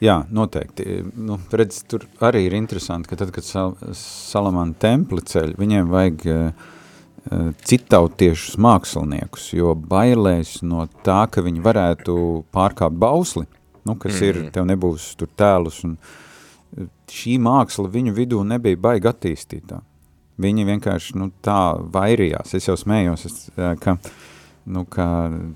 [0.00, 1.02] Jā, noteikti.
[1.16, 6.26] Nu, redz, tur arī ir interesanti, ka tad, kad Sal Salamana templi ceļ, viņiem vajag
[6.28, 6.66] uh,
[7.64, 12.18] citautiešus māksliniekus, jo bailēs no tā, ka viņi varētu
[12.52, 13.46] pārkāpt bausli,
[13.84, 14.28] nu, kas mm -hmm.
[14.28, 14.52] ir, mhm.
[14.52, 15.96] tev nebūs tur tēlus, un
[17.12, 19.82] šī māksla viņu vidū nebija baigi attīstītā.
[20.42, 22.52] Viņi vienkārši nu, tā vairījās.
[22.58, 23.36] Es jau smējos, es,
[23.80, 24.10] ka uh,
[24.66, 25.06] nu, ka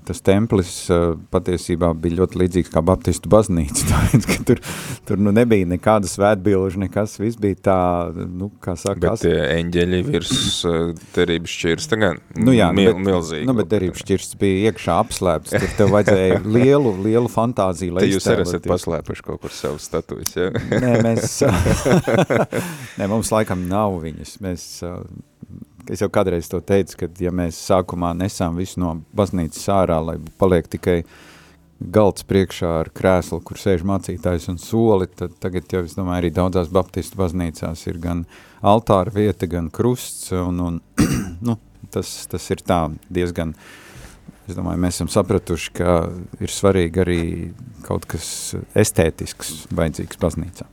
[0.07, 4.61] tas templis uh, patiesībā bija ļoti līdzīgs kā baptistu baznīca, tāpēc, ka tur,
[5.07, 7.79] tur nu nebija nekāda svētbilžu, nekas, viss bija tā,
[8.15, 9.01] nu, kā saka.
[9.03, 10.35] Bet tie eņģeļi virs
[10.67, 13.47] uh, derības šķirsta gan nu, jā, mil, bet, milzīgi.
[13.49, 18.13] Nu, bet derības šķirsts bija iekšā apslēpts, tur tev vajadzēja lielu, lielu fantāziju, lai Te
[18.13, 20.51] jūs arī esat paslēpuši kaut kur savu statujas, ja?
[20.71, 21.41] Nē, mēs,
[22.99, 25.03] nē, mums laikam nav viņas, mēs uh,
[25.89, 30.17] es jau kādreiz to teicu, ka ja mēs sākumā nesām visu no baznīcas ārā, lai
[30.41, 31.01] paliek tikai
[31.81, 36.31] galds priekšā ar krēslu, kur sēž mācītājs un soli, tad tagad jau, es domāju, arī
[36.35, 38.25] daudzās baptistu baznīcās ir gan
[38.61, 40.81] altāra vieta, gan krusts, un, un
[41.47, 41.57] nu,
[41.93, 43.55] tas, tas ir tā diezgan,
[44.45, 45.95] es domāju, mēs esam sapratuši, ka
[46.43, 47.21] ir svarīgi arī
[47.87, 48.27] kaut kas
[48.77, 50.69] estētisks vajadzīgs baznīcā.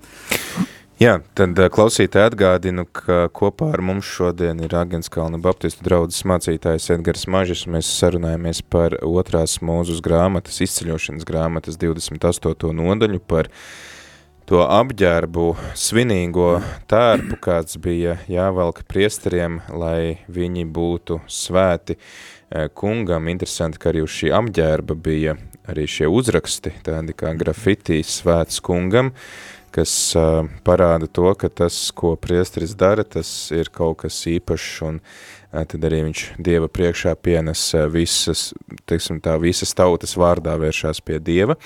[0.99, 6.88] Jā, tad eh, klausītāji atgādinu, ka kopā ar mums šodien ir Agenskalna Baptistu draudzes mācītājs
[6.90, 7.61] Edgars Mažis.
[7.70, 12.72] Mēs sarunājamies par otrās mūzus grāmatas, izceļošanas grāmatas 28.
[12.74, 13.46] nodaļu par
[14.51, 15.44] to apģērbu
[15.78, 16.49] svinīgo
[16.90, 23.30] tērpu, kāds bija jāvelk priesteriem, lai viņi būtu svēti eh, kungam.
[23.30, 25.36] Interesanti, ka arī uz šī apģērba bija
[25.68, 29.12] arī šie uzraksti, tādi kā grafitī svēts kungam,
[29.79, 29.95] kas
[30.66, 35.01] parāda to, ka tas, ko priesteris dara, tas ir kaut kas īpašs un
[35.49, 37.62] tad arī viņš Dieva priekšā pienes
[37.95, 38.51] visas,
[38.91, 41.57] teiksim tā, visas tautas vārdā vēršās pie Dieva.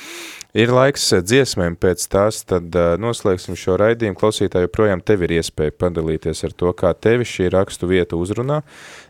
[0.53, 4.19] Ir laiks dziesmēm pēc tās, tad uh, noslēgsim šo raidījumu.
[4.21, 8.59] Klausītāji, joprojām tev ir iespēja padalīties ar to, kā tevi šī rakstu vieta uzrunā,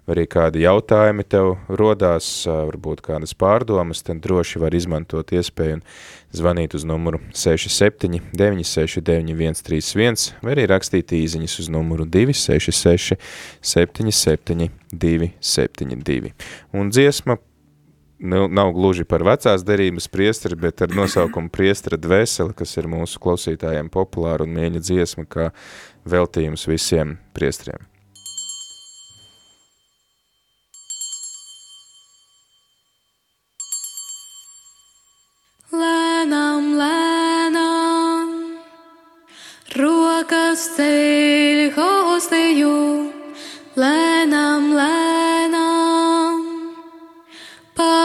[0.07, 5.80] vai arī kādi jautājumi tev rodās, uh, varbūt kādas pārdomas, tad droši var izmantot iespēju
[5.80, 5.84] un
[6.30, 13.18] zvanīt uz numuru 67 969 131 vai arī rakstīt īziņas uz numuru 266
[13.74, 16.36] 77 272.
[16.70, 17.43] Un dziesma
[18.22, 23.20] nu, nav gluži par vecās derības priesteri, bet ar nosaukumu priestera dvēseli, kas ir mūsu
[23.22, 25.50] klausītājiem populāra un mieņa dziesma, kā
[26.06, 27.88] veltījums visiem priestriem.
[35.72, 38.36] Lēnām, lēnām,
[39.80, 42.76] rokas ceļ hostiju,
[43.80, 45.21] lēnām, lēnām,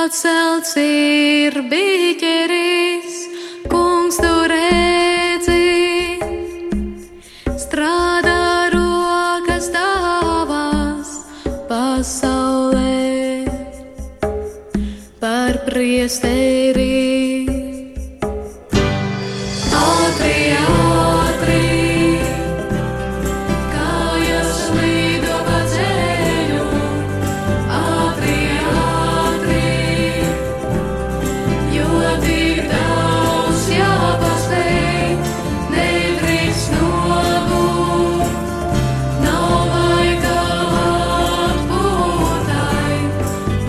[0.08, 3.16] pacelts ir biķeris,
[3.68, 6.16] kungs tur redzi,
[7.60, 11.12] strādā rokas tavas
[11.68, 13.44] pasaulē.
[15.20, 15.60] Par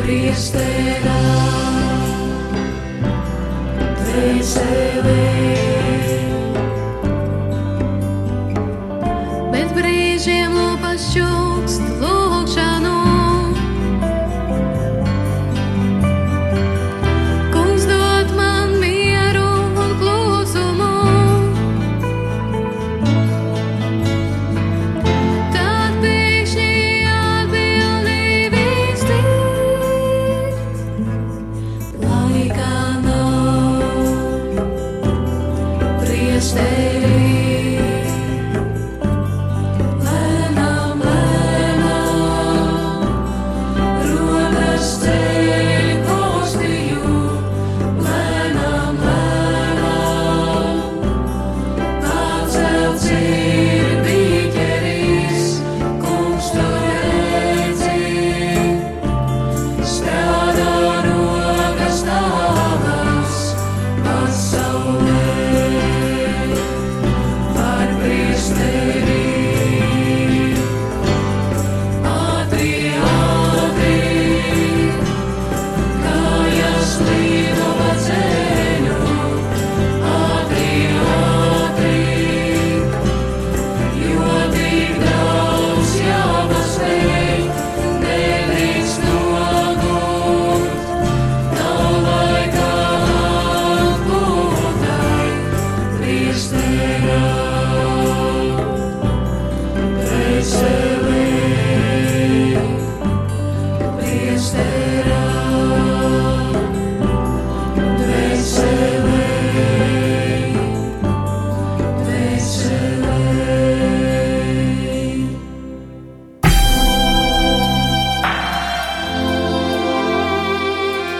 [0.08, 0.88] priesteri.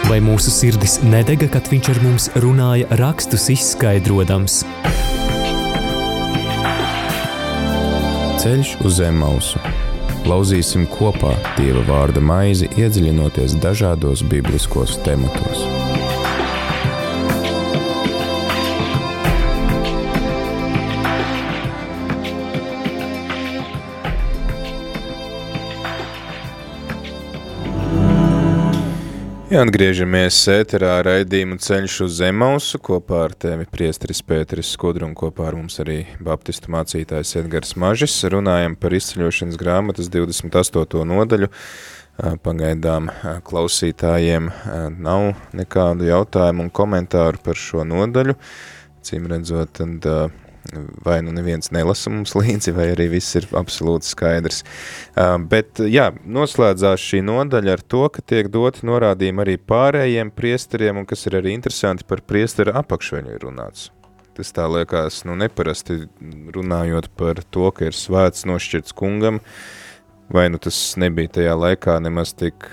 [0.09, 4.63] Vai mūsu sirdis nedega, kad viņš ar mums runāja, rakstus izskaidrojams?
[8.39, 9.59] Ceļš uz zem mausu.
[10.23, 15.67] Lauzīsim kopā Dieva vārda maizi, iedziļinoties dažādos bibliskos tematos.
[29.49, 35.47] Jā, atgriežamies ēterā raidījumu ceļš uz Zemausu, kopā ar tevi priesteris Pēteris Skudru un kopā
[35.49, 38.13] ar mums arī baptistu mācītājs Edgars Mažis.
[38.29, 41.01] Runājam par izceļošanas grāmatas 28.
[41.09, 41.49] nodaļu.
[42.45, 43.09] Pagaidām
[43.49, 44.51] klausītājiem
[45.01, 48.37] nav nekādu jautājumu un komentāru par šo nodaļu.
[49.01, 50.05] Cīm redzot, tad
[51.05, 54.63] vai nu neviens nelasa mums līdzi, vai arī viss ir absolūti skaidrs.
[55.51, 61.07] Bet, jā, noslēdzās šī nodaļa ar to, ka tiek doti norādījumi arī pārējiem priesteriem, un
[61.09, 63.89] kas ir arī interesanti par priestera apakšveļu ir runāts.
[64.37, 66.05] Tas tā liekas, nu, neparasti
[66.55, 69.41] runājot par to, ka ir svēts nošķirts kungam,
[70.31, 72.69] vai nu tas nebija tajā laikā nemaz tik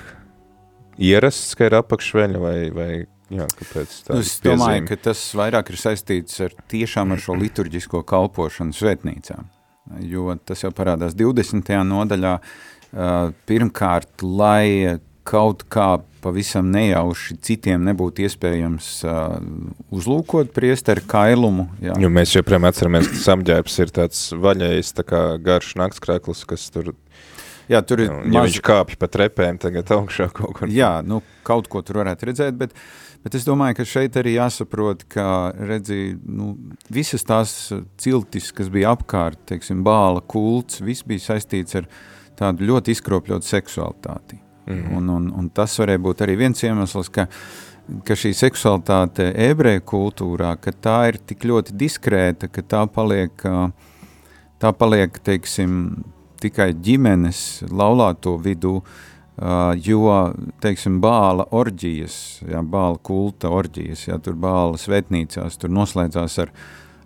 [1.03, 2.91] ierasts, ka ir apakšveļa, vai, vai
[3.33, 4.89] Jā, kāpēc tā es domāju, piezīme?
[4.91, 9.41] ka tas vairāk ir saistīts ar tiešām ar šo liturģisko kalpošanu svētnīcā,
[10.07, 11.75] jo tas jau parādās 20.
[11.91, 12.37] nodaļā,
[13.51, 19.41] pirmkārt, lai kaut kā pavisam nejauši citiem nebūtu iespējams uh,
[19.95, 21.67] uzlūkot priesteru kailumu.
[21.83, 21.97] Jā.
[22.03, 26.95] Jo mēs joprojām atceramies, ka samģērbs ir tāds vaļējs, tā kā garš naktskreklis, kas tur
[27.67, 28.07] Jā, tur ir.
[28.07, 28.45] Ja maz...
[28.47, 30.71] viņš kāpj pa trepēm tagad augšā kaut kur.
[30.71, 32.85] Jā, nu, kaut ko tur varētu redzēt, bet uh,
[33.27, 36.53] Bet es domāju, ka šeit arī jāsaprot, ka redzi, nu,
[36.95, 37.55] visas tās
[37.99, 41.89] ciltis, kas bija apkārt, teiksim, bāla kults, viss bija saistīts ar
[42.39, 44.39] tādu ļoti izkropļotu seksualitāti.
[44.69, 44.95] Mm -hmm.
[44.99, 47.27] un, un, un tas varēja būt arī viens iemesls, ka,
[48.07, 53.43] ka šī seksualitāte ebreju kultūrā, ka tā ir tik ļoti diskrēta, ka tā paliek,
[54.63, 56.05] tā paliek teiksim,
[56.39, 59.16] tikai ģimenes laulāto vidū, uh,
[59.85, 60.13] jo,
[60.65, 62.17] teiksim, bāla orģijas,
[62.49, 66.53] jā, bāla kulta orģijas, jā, tur bāla svētnīcās, tur noslēdzās ar,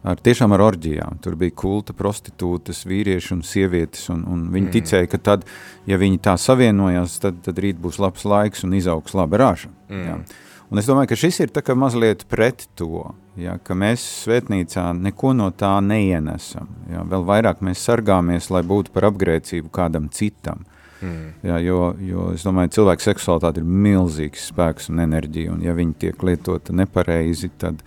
[0.07, 1.18] ar tiešām ar orģijām.
[1.24, 4.76] Tur bija kulta prostitūtas, vīrieši un sievietes, un, un viņi mm.
[4.76, 5.49] ticēja, ka tad,
[5.91, 9.74] ja viņi tā savienojās, tad, tad rīt būs labs laiks un izaugs laba rāža.
[9.91, 10.07] Mm.
[10.07, 10.47] Jā.
[10.70, 14.93] Un es domāju, ka šis ir tā kā mazliet pret to, ja, ka mēs svētnīcā
[15.03, 16.70] neko no tā neienesam.
[16.93, 20.62] Ja, vēl vairāk mēs sargāmies, lai būtu par apgrēcību kādam citam.
[20.62, 20.76] Mm.
[21.01, 25.74] Jā, jo, jo es domāju, ka cilvēka seksualitāte ir milzīgs spēks un enerģija, un ja
[25.76, 27.80] viņi tiek lietota nepareizi, tad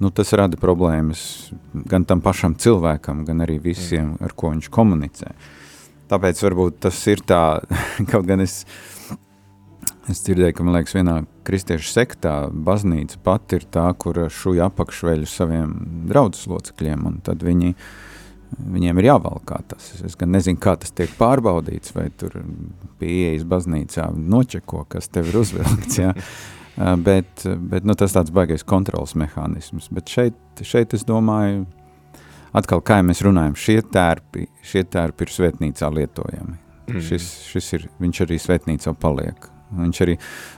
[0.00, 1.22] nu, tas rada problēmas
[1.88, 4.20] gan tam pašam cilvēkam, gan arī visiem, mm.
[4.26, 5.32] ar ko viņš komunicē.
[6.10, 7.42] Tāpēc varbūt tas ir tā,
[8.12, 8.62] kaut gan es,
[10.10, 11.16] es dzirdēju, ka, man liekas, vienā
[11.48, 15.74] kristiešu sektā baznīca pat ir tā, kur šuja apakšveļu saviem
[16.10, 17.90] draudzes locekļiem, un tad viņi uh,
[18.58, 19.90] viņiem ir jāvalkā tas.
[20.06, 22.40] Es gan nezinu, kā tas tiek pārbaudīts, vai tur
[23.00, 26.14] pieejas baznīcā nočeko, kas tev ir uzvilkts, jā.
[27.08, 29.90] bet, bet nu, tas tāds baigais kontrols mehānisms.
[29.94, 31.64] Bet šeit, šeit es domāju,
[32.56, 36.58] atkal, kā mēs runājam, šie tērpi, šie tērpi ir svētnīcā lietojami.
[36.90, 37.02] Mm.
[37.06, 39.50] Šis, šis ir, viņš arī svētnīcā paliek.
[39.70, 40.16] Viņš arī,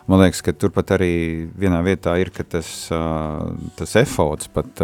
[0.08, 1.12] man liekas, ka turpat arī
[1.60, 2.70] vienā vietā ir, ka tas,
[3.76, 4.80] tas efods pat,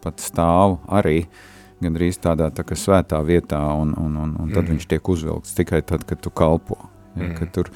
[0.00, 1.42] pat stāv arī uh,
[1.82, 4.74] gandrīz tādā tā kā svētā vietā, un, un, un, un tad mm.
[4.74, 6.78] viņš tiek uzvilkts tikai tad, kad tu kalpo.
[7.16, 7.36] Ja, mm.
[7.38, 7.70] kad tur,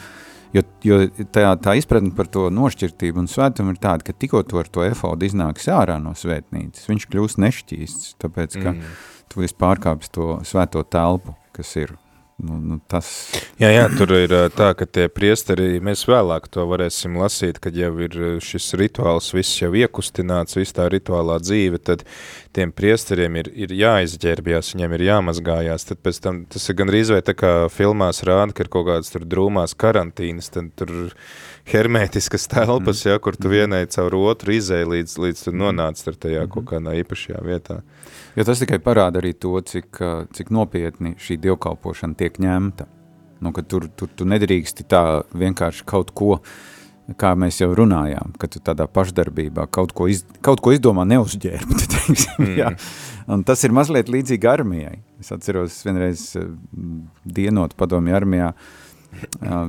[0.56, 0.98] jo jo
[1.32, 4.84] tā, tā izpratne par to nošķirtību un svētumu ir tāda, ka tikko tu ar to
[4.86, 8.94] efodu iznāks ārā no svētnīcas, viņš kļūst nešķīsts, tāpēc, ka mm.
[9.32, 11.96] tu esi pārkāpis to svēto telpu, kas ir
[12.40, 13.06] Nu, nu, tas...
[13.60, 17.90] Jā, jā, tur ir tā, ka tie priesteri, mēs vēlāk to varēsim lasīt, kad jau
[18.00, 22.06] ir šis rituāls viss jau iekustināts, viss tā rituālā dzīve, tad
[22.56, 27.20] tiem priesteriem ir, ir jāizģērbjās, viņiem ir jāmazgājās, tad pēc tam tas ir gandrīz vai
[27.26, 31.12] tā kā filmās rāda, ka ir kaut kādas tur drūmās karantīnas, tad tur
[31.68, 33.10] hermētiskas telpas, mm.
[33.10, 36.52] ja, kur tu vienai caur otru izēji līdz, līdz tu nonāc tur tajā mm.
[36.54, 37.80] kaut kādā īpašajā vietā.
[38.38, 40.00] Jo tas tikai parāda arī to, cik,
[40.36, 42.88] cik nopietni šī dievkalpošana tiek ņemta.
[43.40, 46.34] Nu, ka tur, tur tu nedrīksti tā vienkārši kaut ko,
[47.18, 51.86] kā mēs jau runājām, ka tu tādā pašdarbībā kaut ko, iz, kaut ko izdomā neuzģērbt,
[51.94, 52.52] teiksim, mm.
[52.60, 52.74] jā.
[53.30, 55.00] Un tas ir mazliet līdzīgi armijai.
[55.22, 56.24] Es atceros vienreiz
[57.24, 58.52] dienot padomju armijā,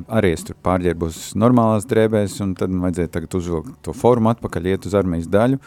[0.07, 4.73] arī es tur pārģērbos normālās drēbēs, un tad man vajadzēja tagad uzvilkt to formu atpakaļ,
[4.73, 5.59] iet uz armijas daļu,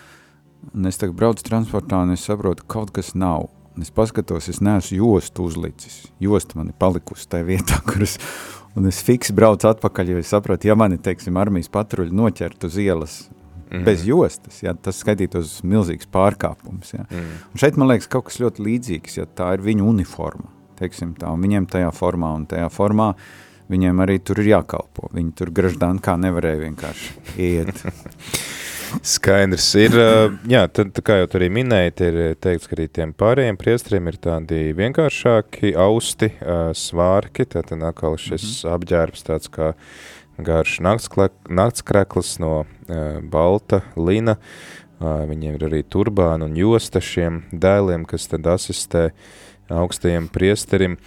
[0.73, 3.51] Un es tagad braucu transportā, un es saprotu, ka kaut kas nav.
[3.75, 6.05] Un es paskatos, es neesmu jostu uzlicis.
[6.23, 8.17] Josta man ir palikusi tajā vietā, kur es,
[8.79, 12.79] un es fiksi braucu atpakaļ, jo es saprotu, ja mani, teiksim, armijas patruļi noķert uz
[12.81, 13.17] ielas
[13.71, 13.83] mm.
[13.87, 16.95] bez jostas, ja, tas skaitītos milzīgs pārkāpums.
[16.95, 17.09] Ja.
[17.11, 17.33] Mm.
[17.51, 20.49] Un šeit, man liekas, kaut kas ļoti līdzīgs, ja tā ir viņu uniforma,
[20.79, 23.13] teiksim tā, viņiem tajā formā un tajā formā,
[23.73, 25.09] viņiem arī tur ir jākalpo.
[25.15, 27.85] Viņi tur graždān kā nevarēja vienkārši iet.
[29.15, 33.15] Skaidrs ir, uh, jā, tad, kā jau tu arī minēji, ir teikts, ka arī tiem
[33.19, 38.75] pārējiem priestriem ir tādi vienkāršāki austi, uh, svārki, tātad atkal šis mm -hmm.
[38.77, 39.73] apģērbs tāds kā
[40.39, 44.37] garš naktskreklis no uh, balta lina,
[45.01, 49.11] uh, viņiem ir arī turbāna un josta šiem dēliem, kas tad asistē
[49.71, 50.99] augstajiem priesterim.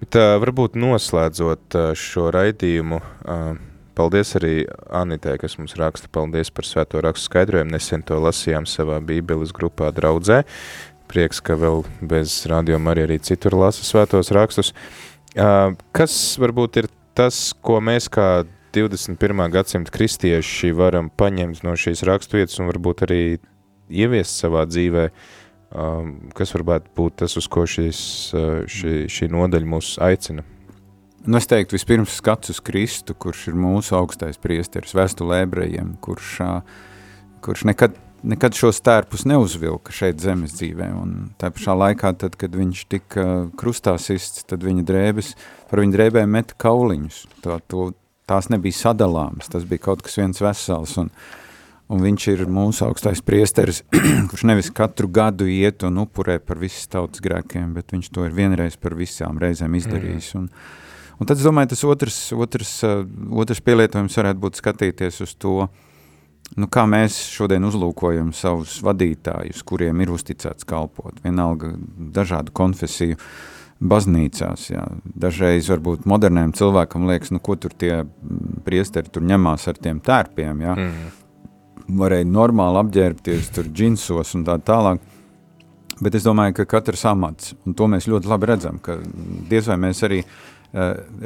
[0.00, 3.58] Bet, uh, varbūt noslēdzot uh, šo raidījumu, uh,
[4.00, 4.54] Paldies arī
[4.96, 6.08] Anitē, kas mums raksta.
[6.08, 7.74] Paldies par svēto rakstu skaidrojumu.
[7.74, 10.38] Nesen to lasījām savā bībeles grupā draudzē.
[11.10, 14.72] Prieks, ka vēl bez rādījuma arī, arī citur lasa svētos rakstus.
[15.34, 16.88] Kas varbūt ir
[17.18, 19.44] tas, ko mēs kā 21.
[19.52, 23.22] gadsimta kristieši varam paņemt no šīs raksturvietas un varbūt arī
[23.90, 24.64] ieviest savā
[25.70, 28.00] dzīvē, kas varētu būt tas, uz ko šīs,
[28.66, 30.42] šī, šī nodaļa mūs aicina?
[31.26, 36.38] Nu, es teiktu, vispirms skats uz Kristu, kurš ir mūsu augstais priesteris, vēstulē ebrejiem, kurš,
[37.44, 40.88] kurš nekad, nekad šos tērpus neuzvilka šeit zemes dzīvē.
[40.96, 43.26] Un tā pašā laikā, tad, kad viņš tika
[43.60, 45.34] krustā sists, tad viņa drēbes,
[45.68, 47.20] par viņa drēbēm meta kauliņus.
[47.44, 47.90] Tā, to,
[48.30, 50.96] tās nebija sadalāmas, tas bija kaut kas viens vesels.
[51.04, 51.12] Un,
[51.90, 53.82] un viņš ir mūsu augstais priesteris,
[54.30, 58.36] kurš nevis katru gadu iet un upurē par visas tautas grēkiem, bet viņš to ir
[58.36, 60.34] vienreiz par visām reizēm izdarījis.
[60.34, 60.46] Mm.
[60.46, 60.78] Un,
[61.20, 63.02] Un tad es domāju, tas otrs, otrs, uh,
[63.42, 65.66] otrs pielietojums varētu būt skatīties uz to,
[66.56, 71.20] nu, kā mēs šodien uzlūkojam savus vadītājus, kuriem ir uzticēts kalpot.
[71.20, 71.74] Vienalga
[72.16, 73.20] dažādu konfesiju
[73.80, 74.66] baznīcās.
[74.72, 74.86] Jā.
[75.04, 78.00] Dažreiz varbūt moderniem cilvēkam liekas, nu, ko tur tie
[78.64, 80.64] priesteri tur ņemās ar tiem tērpiem.
[80.64, 80.76] Jā.
[80.76, 81.19] Mm.
[81.98, 85.02] Varēja normāli apģērbties tur džinsos un tā tālāk.
[86.00, 88.96] Bet es domāju, ka katrs amats, un to mēs ļoti labi redzam, ka
[89.50, 90.30] diez vai mēs arī uh,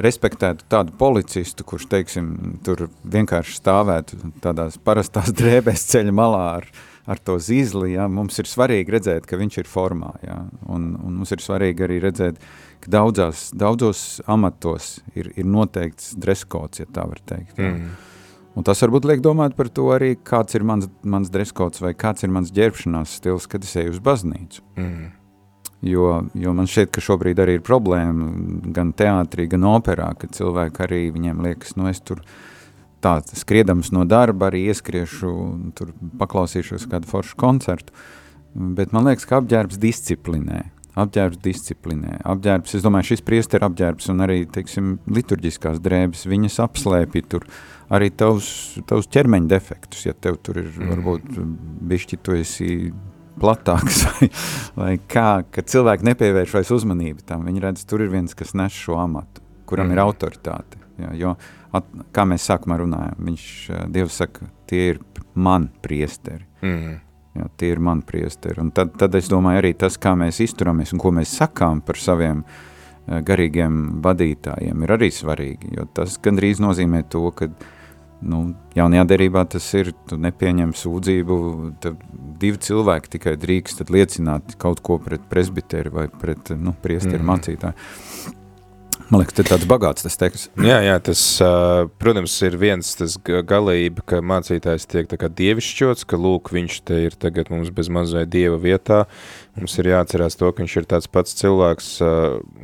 [0.06, 2.32] respektētu tādu policistu, kurš, teiksim,
[2.66, 6.68] tur vienkārši stāvētu tādās parastās drēbēs ceļa malā ar,
[7.06, 11.20] ar to zīzli, ja, mums ir svarīgi redzēt, ka viņš ir formā, ja, un, un
[11.20, 12.42] mums ir svarīgi arī redzēt,
[12.82, 17.54] ka daudzās, daudzos amatos ir, ir noteikts dreskots, ja tā var teikt.
[17.60, 17.76] Ja.
[17.76, 17.94] Mm.
[18.54, 22.22] Un tas varbūt liek domāt par to arī, kāds ir mans, mans dreskots vai kāds
[22.22, 24.62] ir mans ģērbšanās stils, kad es eju uz baznīcu.
[24.78, 25.12] Mm.
[25.84, 28.30] Jo, jo man šķiet, ka šobrīd arī ir problēma
[28.72, 32.22] gan teātrī, gan operā, ka cilvēki arī viņiem liekas, nu es tur
[33.04, 35.32] tā skriedams no darba arī ieskriešu,
[35.76, 35.90] tur
[36.22, 37.92] paklausīšos kādu foršu koncertu,
[38.54, 40.62] bet man liekas, ka apģērbs disciplinē,
[41.04, 47.24] apģērbs disciplinē, apģērbs, es domāju, šis priester apģērbs un arī, teiksim, liturģiskās drēbes, viņas apslēpj
[47.34, 47.48] tur
[47.94, 48.48] arī tavus,
[48.88, 50.92] tavus ķermeņa defektus, ja tev tur ir, mm.
[50.92, 51.42] varbūt,
[51.90, 52.68] bišķi tu esi
[53.40, 54.30] platāks, vai,
[54.78, 57.46] vai kā, ka cilvēki nepievērš vairs uzmanību tam.
[57.48, 59.96] Viņi redz, tur ir viens, kas nes šo amatu, kuram mm.
[59.96, 60.82] ir autoritāte.
[61.02, 61.32] Jā, jo,
[61.74, 63.48] at, kā mēs sākumā runājam, viņš,
[63.94, 65.00] Dievs saka, tie ir
[65.34, 66.46] man priesteri.
[66.62, 67.00] Mm.
[67.34, 68.60] Jā, tie ir man priesteri.
[68.62, 71.98] Un tad, tad es domāju arī tas, kā mēs izturamies un ko mēs sakām par
[71.98, 72.44] saviem
[73.04, 77.73] garīgiem vadītājiem, ir arī svarīgi, jo tas gandrīz nozīmē to, ka uh,
[78.24, 78.42] nu,
[78.76, 81.36] jaunajā derībā tas ir, tu nepieņem sūdzību,
[81.84, 82.00] tad
[82.40, 87.30] divi cilvēki tikai drīkst liecināt kaut ko pret presbiteri vai pret nu, priesteri mm.
[87.30, 88.40] mācītāju.
[89.10, 90.48] Man liekas, tas ir tāds bagāts tas teksts.
[90.64, 91.20] Jā, jā, tas,
[92.00, 97.02] protams, ir viens tas galība, ka mācītājs tiek tā kā dievišķots, ka lūk, viņš te
[97.10, 99.04] ir tagad mums bez mazai dieva vietā.
[99.58, 101.90] Mums ir jāatcerās to, ka viņš ir tāds pats cilvēks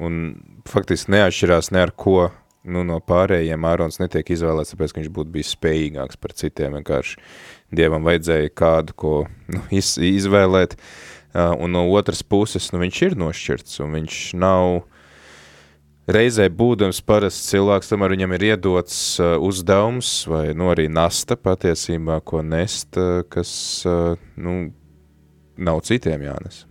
[0.01, 0.23] un
[0.71, 2.31] faktiski neatšķirās ne ar ko
[2.65, 7.21] nu, no pārējiem Ārons netiek izvēlēts, tāpēc, ka viņš būtu bijis spējīgāks par citiem, vienkārši
[7.73, 9.15] Dievam vajadzēja kādu, ko
[9.53, 14.83] nu, iz, izvēlēt, uh, un no otras puses, nu, viņš ir nošķirts, un viņš nav
[16.11, 22.21] reizē būdams parasts cilvēks, tomēr viņam ir iedots uh, uzdevums, vai, nu, arī nasta patiesībā,
[22.27, 23.53] ko nest, uh, kas,
[23.89, 24.59] uh, nu,
[25.61, 26.65] nav citiem jānes.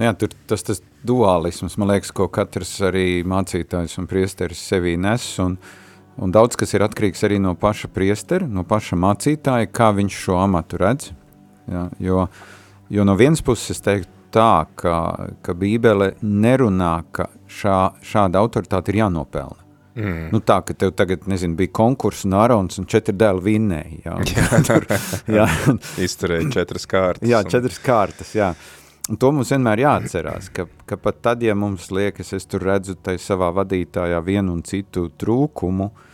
[0.00, 4.94] Nu jā, tur tas, tas dualisms, man liekas, ko katrs arī mācītājs un priesteris sevī
[4.96, 5.58] nes, un,
[6.16, 10.38] un daudz kas ir atkarīgs arī no paša priestera, no paša mācītāja, kā viņš šo
[10.40, 11.10] amatu redz,
[11.68, 12.24] ja, jo,
[12.88, 14.96] jo no vienas puses es teiktu tā, ka,
[15.44, 17.28] ka bībele nerunā, ka
[17.60, 19.68] šā, šāda autoritāte ir jānopelna.
[20.00, 20.26] Mm.
[20.32, 24.02] Nu tā, ka tev tagad, nezinu, bija konkurss un Arons un četri dēli vinnēji.
[24.06, 24.60] Jā, jā.
[24.70, 24.86] Tur,
[25.28, 25.48] jā.
[26.00, 27.28] Izturēja četras kārtas.
[27.28, 28.54] Jā, četras kārtas, jā.
[28.54, 28.79] Uh,
[29.10, 32.94] Un to mums vienmēr jāatcerās, ka, ka pat tad, ja mums liekas, es tur redzu
[33.18, 36.06] savā vadītājā vienu un citu trūkumu, uh,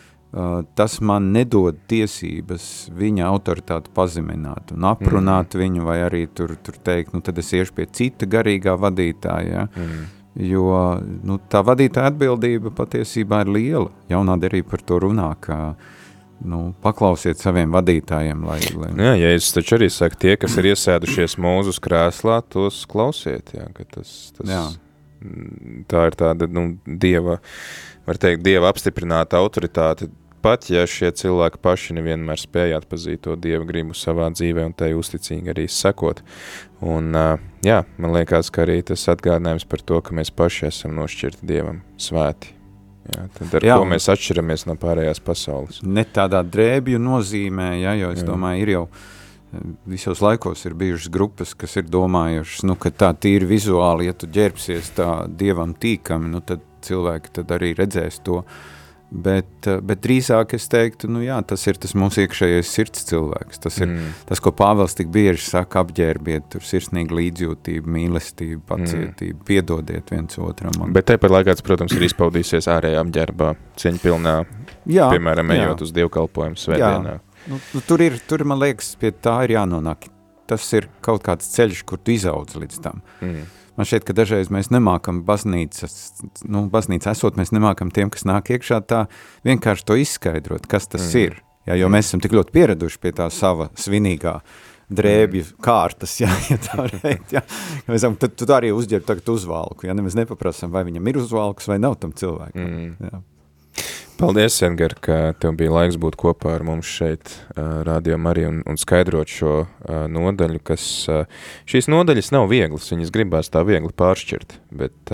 [0.76, 5.61] tas man nedod tiesības viņa autoritāti pazemināt un aprunāt mm.
[5.62, 10.03] viņu, vai arī tur, tur teikt, nu tad es iešu pie cita garīgā vadītāja, mm.
[10.49, 10.80] jo
[11.24, 13.92] nu, tā vadītāja atbildība patiesībā ir liela.
[14.12, 15.61] Jaunā derība par to runā, ka
[16.45, 18.45] nu, paklausiet saviem vadītājiem.
[18.47, 18.91] Lai, lai...
[19.01, 23.55] Jā, Jēzus taču arī saka, tie, kas ir iesēdušies mūzus krēslā, tos klausiet.
[23.57, 24.62] Jā, tas, tas, Jā.
[25.91, 27.41] tā ir tāda nu, dieva,
[28.09, 30.11] var teikt, dieva apstiprināta autoritāte.
[30.45, 34.93] Pat ja šie cilvēki paši nevienmēr spēja atpazīt to dieva gribu savā dzīvē un tai
[34.95, 36.20] uzticīgi arī sekot.
[36.87, 37.11] Un,
[37.66, 41.82] jā, man liekas, ka arī tas atgādinājums par to, ka mēs paši esam nošķirti dievam
[41.99, 42.55] svēti.
[43.07, 45.82] Jā, tad ar Jā, jā, ko mēs atšķiramies no pārējās pasaules.
[45.86, 48.24] Ne tādā drēbju nozīmē, ja, jo es Jā.
[48.24, 48.30] jā.
[48.30, 53.12] domāju, ir jau eh, visos laikos ir bijušas grupas, kas ir domājušas, nu, ka tā
[53.14, 58.42] tīri vizuāli, ja tu ģērbsies tā dievam tīkami, nu, tad cilvēki tad arī redzēs to.
[59.07, 63.61] Bet, eh, bet drīzāk es teiktu, nu jā, tas ir tas mūsu iekšējais sirds cilvēks.
[63.62, 64.09] Tas ir mm.
[64.26, 69.44] tas, ko Pāvils tik bieži saka, apģērbiet, tur sirsnīgi līdzjūtību, mīlestību, pacietību, mm.
[69.46, 70.74] piedodiet viens otram.
[70.82, 74.34] Un, Bet tāpat laikā, tas, protams, ir izpaudīsies ārējā apģērbā, cieņpilnā,
[74.90, 75.68] jā, piemēram, jā.
[75.68, 77.16] ejot uz dievkalpojumu svētdienā.
[77.46, 80.11] Nu, nu, tur, ir, tur, man liekas, pie tā ir jānonāk.
[80.50, 83.00] Tas ir kaut kāds ceļš, kur tu izaudz līdz tam.
[83.22, 83.46] Mm.
[83.77, 85.97] Man šķiet, ka dažreiz mēs nemākam baznīcas,
[86.49, 89.03] nu, baznīca esot, mēs nemākam tiem, kas nāk iekšā tā
[89.47, 91.27] vienkārši to izskaidrot, kas tas mm.
[91.27, 91.43] ir.
[91.66, 94.39] Ja, jo mēs esam tik ļoti pieraduši pie tā sava svinīgā
[94.87, 95.55] drēbju mm.
[95.66, 97.43] kārtas, ja, ja tā reikt, ja.
[97.89, 101.68] Mēs esam, tad tu arī uzģērb tagad uzvalku, ja, nemaz nepaprasam, vai viņam ir uzvalks
[101.70, 102.70] vai nav tam cilvēkam.
[102.70, 103.11] Mm.
[103.11, 103.24] Ja.
[104.17, 108.62] Paldies, Edgar, ka tev bija laiks būt kopā ar mums šeit, uh, Radio Marija, un,
[108.64, 111.27] un skaidrot šo uh, nodaļu, kas uh,
[111.69, 115.12] šīs nodaļas nav vieglas, viņas gribās tā viegli pāršķirt, bet,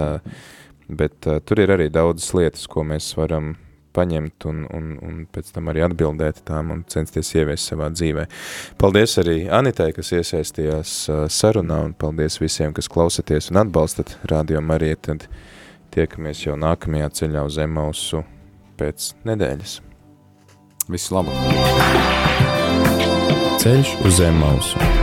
[0.87, 3.57] bet tur ir arī daudzas lietas, ko mēs varam
[3.97, 8.29] paņemt un, un, un pēc tam arī atbildēt tām un censties ieviest savā dzīvē.
[8.79, 10.93] Paldies arī Anitai, kas iesaistījās
[11.41, 15.27] sarunā, un paldies visiem, kas klausaties un atbalstat Radio Mariju, tad
[15.91, 18.23] tiekamies jau nākamajā ceļā uz Emausu
[18.83, 19.79] pēc nedēļas.
[20.91, 21.39] Visu labu!
[23.63, 25.02] Ceļš uz zem mausu.